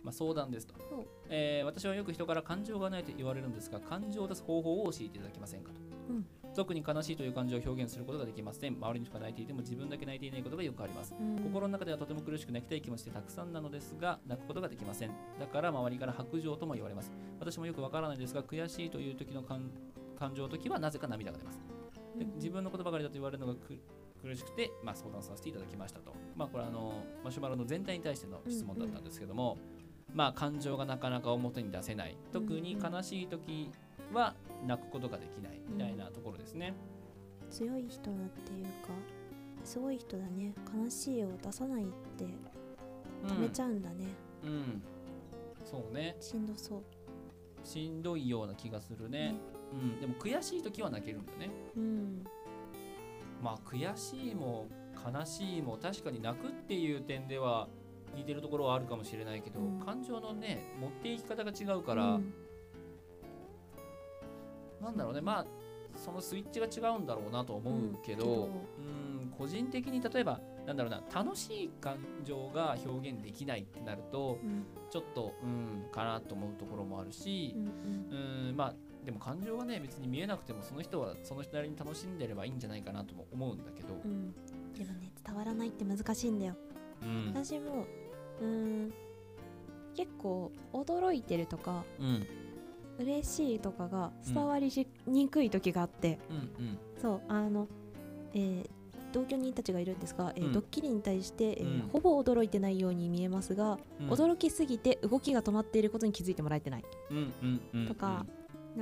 [0.05, 1.01] まあ、相談ですと、う。
[1.01, 6.27] んえー私はよく人から感情がないと言われるんですが感情を出す方法を教えていただけませんかと、うん。
[6.55, 8.75] 特に悲しいという感情を表現することができません。
[8.75, 11.13] 周りの人が泣いていても自分だけ泣いていないことがよくあります。
[11.19, 11.37] うん。
[11.43, 15.11] 心の中ではとても苦しく泣きたい気持ちでたくさんなのですが泣くことができません。
[15.41, 17.11] だから周りから白状とも言われます。
[17.41, 19.71] 私もよくわからないですが悔しいという時の感
[20.17, 21.61] 感情の時はなぜか涙が出ます。
[22.37, 23.79] 自分のことばかりだと言われるのがく
[24.23, 26.13] 苦しくて、まあ、相談させていただきましたと。
[26.37, 26.93] まあ、これはあの
[27.25, 29.59] マシュマロの全体に対しての質問だったんですけども、
[30.15, 32.17] まあ、感情がなかなか表に出せない。
[32.33, 33.71] 特に悲しい時
[34.13, 34.35] は
[34.67, 36.75] 泣くことができないみたいなところですね。
[37.51, 38.71] 強い人だっていうか
[39.65, 40.55] すごい人だね。
[40.85, 44.07] 悲しいを出さないってうん止めちゃうんだね、
[44.45, 44.83] うん、
[45.65, 46.17] そうね。
[46.21, 46.83] しんどそう。
[47.63, 49.35] しんどいような気がするね。
[49.73, 51.51] うん、でも悔しい時は泣けるんだよね。
[51.77, 52.25] うん
[53.43, 54.67] まあ悔しいも
[55.05, 57.69] 悲しいも確かに泣くっていう点では
[58.15, 59.81] 似てるところはあるかもしれないけど、うん。
[59.81, 62.35] 感情のね持っていき方が違うから、うん。
[64.81, 65.21] なんだろうね。
[65.21, 65.47] まあ
[65.97, 68.33] そのスイッチが違うんだろうなと思うけど、うん。
[68.43, 74.67] うん個人的に例えばなんだろうな楽しい感情が表現できないってなるとうん。
[74.91, 78.49] ちょっとうんかなと思うところもあるしうんうん。
[78.49, 78.75] うんまあ
[79.05, 84.33] でも感情がね別に見えなくてもその人はその人なりに楽しんでればいいんじゃないかなとも思うんだけど、うん。
[84.75, 86.55] でもね伝わらないって難しいんだよ。
[87.03, 87.33] うん。
[87.35, 87.87] 私も
[88.41, 88.93] うーん
[89.97, 92.27] 結構驚いてるとかうん。
[92.99, 96.79] 嬉しいとかが伝わりしにくい時があって、うんうん。
[97.01, 97.67] そうあの、
[98.35, 98.71] えー
[99.13, 100.53] 同居人たちがいるんですが、えーうん。
[100.53, 101.89] ドッキリに対して、えーうん。
[101.93, 104.11] ほぼ驚いてないように見えますが、うん。
[104.11, 106.85] 驚きすぎて動きが止まっていることに気づいてもらえてない。
[107.11, 107.87] うんうんうん。
[107.89, 108.25] とか、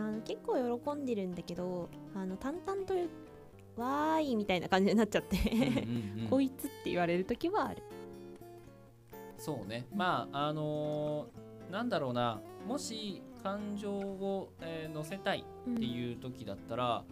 [0.06, 2.94] あの結構喜んでるんだけどあの淡々と
[3.80, 7.82] わーいみたいな感じになっちゃってうんうんうんこいつって言われる時はある。
[9.36, 9.86] そうね。
[9.94, 12.40] まああのーなんだろうな。
[12.66, 17.04] もし感情を、えー乗せたいっていう時だったら、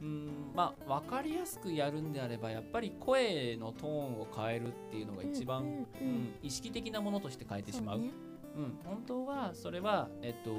[0.00, 5.76] うん、まあ分かりやすくやるんであればやっぱり声のトーンを変えるっていうのが一番、うんうんうん。
[5.76, 7.98] うん意識的なものとして変えてしまう。
[7.98, 8.12] そうね。
[8.56, 10.50] うん、本当はそれは、えっと、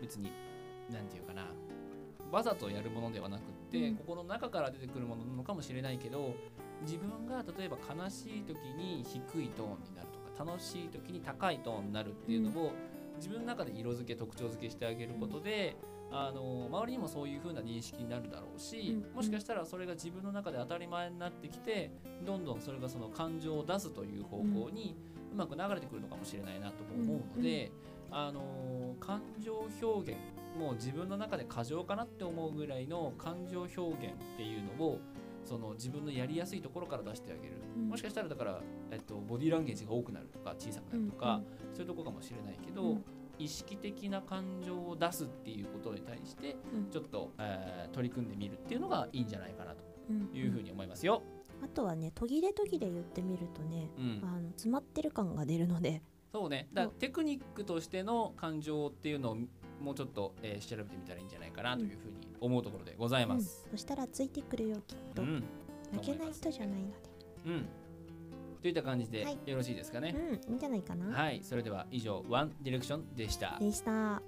[0.00, 0.30] 別に
[0.90, 1.46] 何て言うかな
[2.30, 3.96] わざとやるものではなくって、うん。
[3.96, 6.34] 心の中から出てくるものなのかもしれないけど
[6.82, 12.72] 自分が例えば悲しい時に低いトーンになるとか楽しい時に高いトーンになるっていうのを、
[13.16, 15.76] 自分の中で色付け特徴付けしてあげることで、
[16.10, 19.14] あの周りにもそういう風な認識になるだろうし、うん。
[19.14, 21.92] もしかしたらそれが自分の中で当たり前になってきて
[22.26, 24.96] どんどんそれがその感情を出すという方向に
[25.32, 27.70] うまく流れてくるのかもしれないなとも思うので、
[28.10, 30.20] あの感情表現
[30.58, 35.00] もう自分の中で過剰かなって思うぐらいの感情表現っていうのを
[35.44, 37.88] その自分のやりやすいところから出してあげる、うん。
[37.88, 41.40] もしかしたらだから、えっと、ボディーランゲージが多くなるとか小さくなるとか、
[41.72, 43.04] そういうところかもしれないけど、うん。
[43.38, 46.90] 意識的な感情を出すっていうことに対してうん。
[46.90, 50.30] ちょっと、えー取り組んでみるっていうのがいいんじゃないかなとうん。
[50.34, 51.22] いうふうに思いますよ。
[51.62, 54.20] あとはね途切れ途切れ言ってみるとねうん。
[54.22, 56.02] あの詰まってる感が出るので。
[56.32, 56.68] そうね。
[56.72, 59.36] だからテクニックとしての感情っていうのを
[59.84, 63.64] もうちょっと、えー調べてみたらいいんじゃないかなというふうに思うところでございます。
[63.66, 65.44] うんそしたらついてくるよきっと、うん。
[65.92, 66.96] 負けない人じゃないので
[67.46, 67.68] うん。
[68.62, 70.14] といった感じではいよろしいですかね。
[70.16, 71.40] うんいいんじゃないかな、はい。
[71.42, 73.58] それでは以上、ワンディレクションでした。
[73.60, 74.22] でした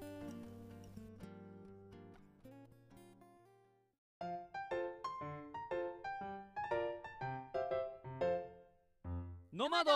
[9.55, 9.91] ノマド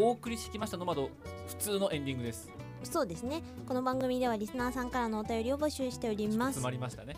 [0.00, 1.10] お送りしてきましたノマド
[1.46, 2.50] 普通のエンディングです。
[2.82, 7.14] そうですねこの番組ではリスナーさんからのお便りを募集しております詰まりましたね。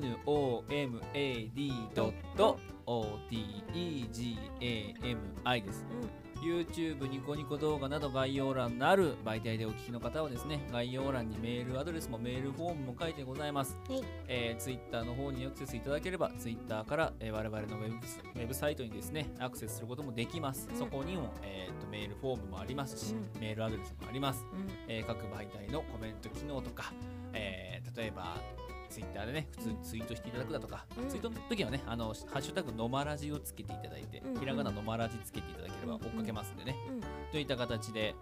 [2.37, 5.85] よ nomad.otegami です。
[6.43, 13.77] YouTube、ニコニコ動画など概要欄のある媒体でお聞きの方はですね、概要欄にメールアドレスもメールフォームも書いてございます。
[13.87, 20.67] はいえー、Twitter の方にアクセスいただければ、Twitter から、えー我々のウェブスウェブサイトにですね、アクセスすることもできます。
[20.69, 24.45] うんそこにも、えーとメールフォームもありますし、うメールアドレスもあります。
[24.51, 26.91] うんえー各媒体のコメント機能とか、
[27.31, 28.37] えー例えば
[28.93, 31.09] ツイッターでね、普通にツイートしていただくだとか、うん。
[31.09, 37.01] ツイートの時はね、あのハッシュタグのまらじをつけていただいて、ひらがなのまらじつけていただければ追っかけますんでね、うん。
[37.31, 38.13] といった形で、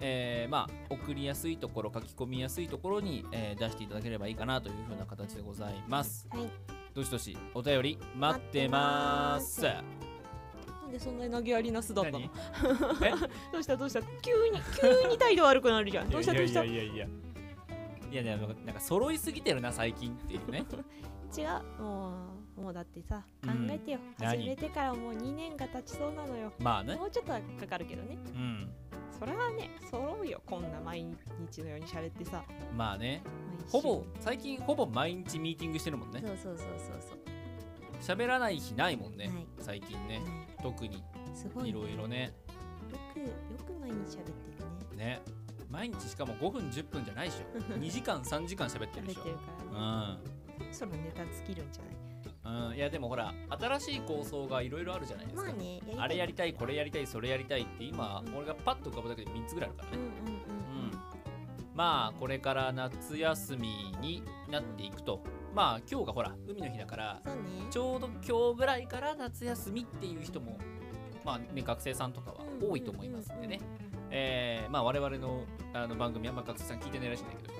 [0.00, 6.28] えーまあ、送りやすいところ、書き込みやすいところに、えー出していただければいいかなというふうな形でございます。
[6.30, 6.50] はい。
[6.92, 9.62] どしどしお便り待ってます。
[9.62, 9.76] 待
[10.82, 12.20] なんでそんなに投げやりなすだったの？
[12.20, 12.30] 何？
[13.52, 13.76] どうした？
[13.76, 14.00] どうした？
[14.22, 16.08] 急に急に態度悪くなるじゃん。
[16.10, 16.32] どうした？
[16.34, 16.82] どうしたいやいや。
[16.84, 17.06] いやいや。
[18.22, 20.64] いやね、なんか揃いすぎてるな、最近っていうね。
[21.36, 22.12] 違うも
[22.56, 24.38] うもうだってさ考うんえてよ、何？
[24.38, 26.94] 始めてからもう2年が経ちそうなのよまあね。
[26.94, 28.72] もうちょっとはかかるけどねうん。
[29.18, 31.04] それはね揃うよこんな毎
[31.50, 32.42] 日のように喋ってさ
[32.74, 33.22] まあね。
[33.70, 36.32] ほぼ、最近ほぼ毎日ミーティングしてるもんねそ。
[36.32, 37.18] うそうそうそう
[38.00, 39.46] 喋らない日ないもんねない。
[39.58, 40.34] 最近ねそう、。
[40.36, 41.04] はい特に
[41.34, 42.32] すごい、いろいろね。
[42.90, 43.26] よくよ
[43.66, 44.30] く毎日喋って
[44.92, 45.20] るねね。
[45.70, 47.58] 毎日しかも5分10分じゃないでしょ。
[47.78, 49.30] 2時間3時間喋ってるでしょ喋って。
[49.30, 49.42] るか
[49.80, 51.96] らね、そろネタ尽きるんじゃない？
[52.44, 52.66] うん。
[52.68, 52.76] うん。
[52.76, 55.42] いやでもほら、新しい構想がいろいろあるじゃないですか。
[55.44, 59.98] まあねあれやりたい、これやりたい、それやりたいって今、俺がパッと浮かぶだけで3つぐらいあるからね。
[59.98, 60.98] うんうんうんうん、
[61.74, 63.68] まあこれから夏休み
[64.00, 65.20] になっていくと
[65.54, 70.58] まあ今日がほら海の日だからねちょうど今日ぐらいから夏休みっていう人も
[71.24, 73.60] まあね学生さんとかは多いと思いますんでね、
[74.18, 75.44] えーまあ我々の
[75.74, 77.54] あの番組はまあ学生さん聞いてないらしいんだけど。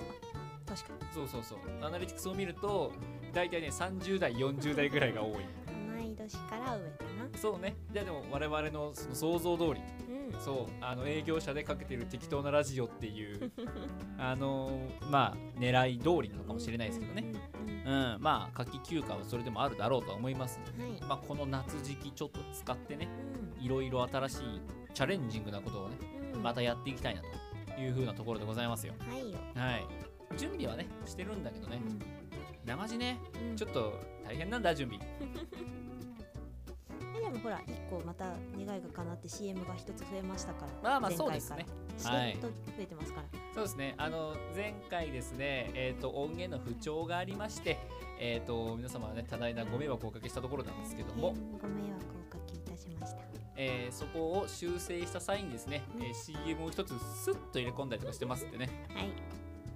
[0.65, 1.59] 確かそうそうそう。
[1.81, 2.91] アナリティクスを見ると
[3.33, 5.29] 大体ね30代40代ぐらいが多い。
[5.29, 5.35] に
[5.95, 7.37] 同い年から上かな。
[7.39, 7.75] そうね。
[7.93, 9.81] じゃあでも我々のその想像通り
[10.31, 10.41] うん。
[10.41, 10.73] そう。
[10.81, 13.51] あの営業者でかけてる適当なラジオっていう
[14.17, 17.23] あのーまあ狙い通りなのかもしれないですけどね。
[17.23, 18.21] うんうんうん。
[18.21, 21.01] まあ夏季休暇はそれでもあるだろうとは思いますのでうんはい。
[21.01, 23.07] まあこの夏時期ちょっと使ってね
[23.57, 23.63] うん。
[23.63, 24.61] いろいろ新しい
[24.93, 28.93] チャレンジングなことをねうんまたやっていきたいなという風なところでございますよ。
[28.99, 29.37] はいよ。
[29.55, 29.85] はい。
[30.37, 31.81] 準備はねしてるんだけどね。
[32.65, 33.19] 生地ね。
[33.49, 33.55] うん。
[33.55, 33.93] ちょっと
[34.25, 35.05] 大変なんだ準備。
[37.17, 38.25] えでもほら一個また
[38.57, 40.71] 願いが叶って CM が一つ増えましたから。
[40.81, 41.65] まあまあそうですね。
[42.03, 42.35] はい。
[42.37, 43.95] と増えてますから、そうですね。
[43.97, 47.77] あの前回ですねえっ、と音源の不調がありまして
[48.19, 52.16] えっ、と皆様はね多大なご迷惑をおかけしたところなんですけども、ご迷惑を
[53.57, 59.07] えーそこを修正した際にですね、えー CM を一つスッと入れ込んだりとかしてますんでね、はい、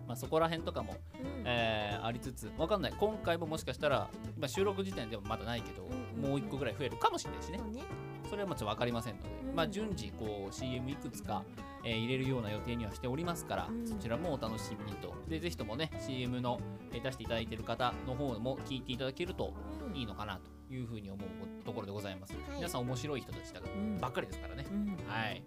[0.08, 1.44] まあ、そこら辺とかも、うん。
[1.46, 2.94] えーありつつわかんない。
[2.98, 4.10] 今回ももしかしたら、
[4.40, 6.30] まあ、収録時点ではまだないけど、うんうんうん。
[6.32, 7.60] もう一個ぐらい増えるかもしれないしね。
[7.60, 7.82] そうね。
[8.30, 9.56] それはもちろん分かりませんので、うん。
[9.56, 11.44] まあ、順次こう CM いくつか、
[11.84, 13.88] えー入れるような予定にはしておりますから、うん。
[13.88, 15.14] そちらもお楽しみにと。
[15.28, 16.60] でぜひともね CM の、
[16.94, 19.54] えー出していただいている方の方も聞いていただけると
[19.88, 19.96] うん。
[19.96, 20.42] いいのかなと
[20.74, 22.36] いうふうに思うところでございます、い。
[22.56, 23.98] 皆さん面白い人たちだうん。
[24.00, 24.98] ばっかりですからね、うん。
[25.08, 25.44] はい。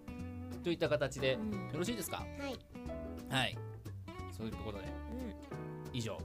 [0.63, 1.79] といった形でようん。
[1.79, 2.17] ろしいですか？
[2.17, 2.57] はい、
[3.33, 3.57] はい。
[4.35, 4.85] そういうことで。
[5.93, 6.17] 以上。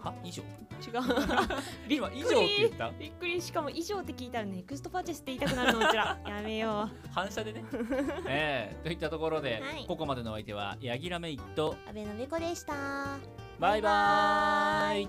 [0.00, 0.12] は？
[0.24, 0.42] 以上？
[0.42, 0.48] うん、
[0.82, 1.02] 違う。
[1.88, 2.90] 今以上って言った？
[2.90, 3.40] びっくり。
[3.40, 6.18] しかも以上って聞いたらネクストパーチェスって言いたくなるのうちら。
[6.28, 7.64] やめよ反射でね。
[8.26, 8.82] ええ。
[8.84, 9.84] といったところで、はい。
[9.86, 13.18] ここまでのお相手はヤギラメイとう阿部のべこでした。
[13.58, 15.08] バイバーイ。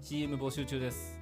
[0.00, 1.18] CM 募集中です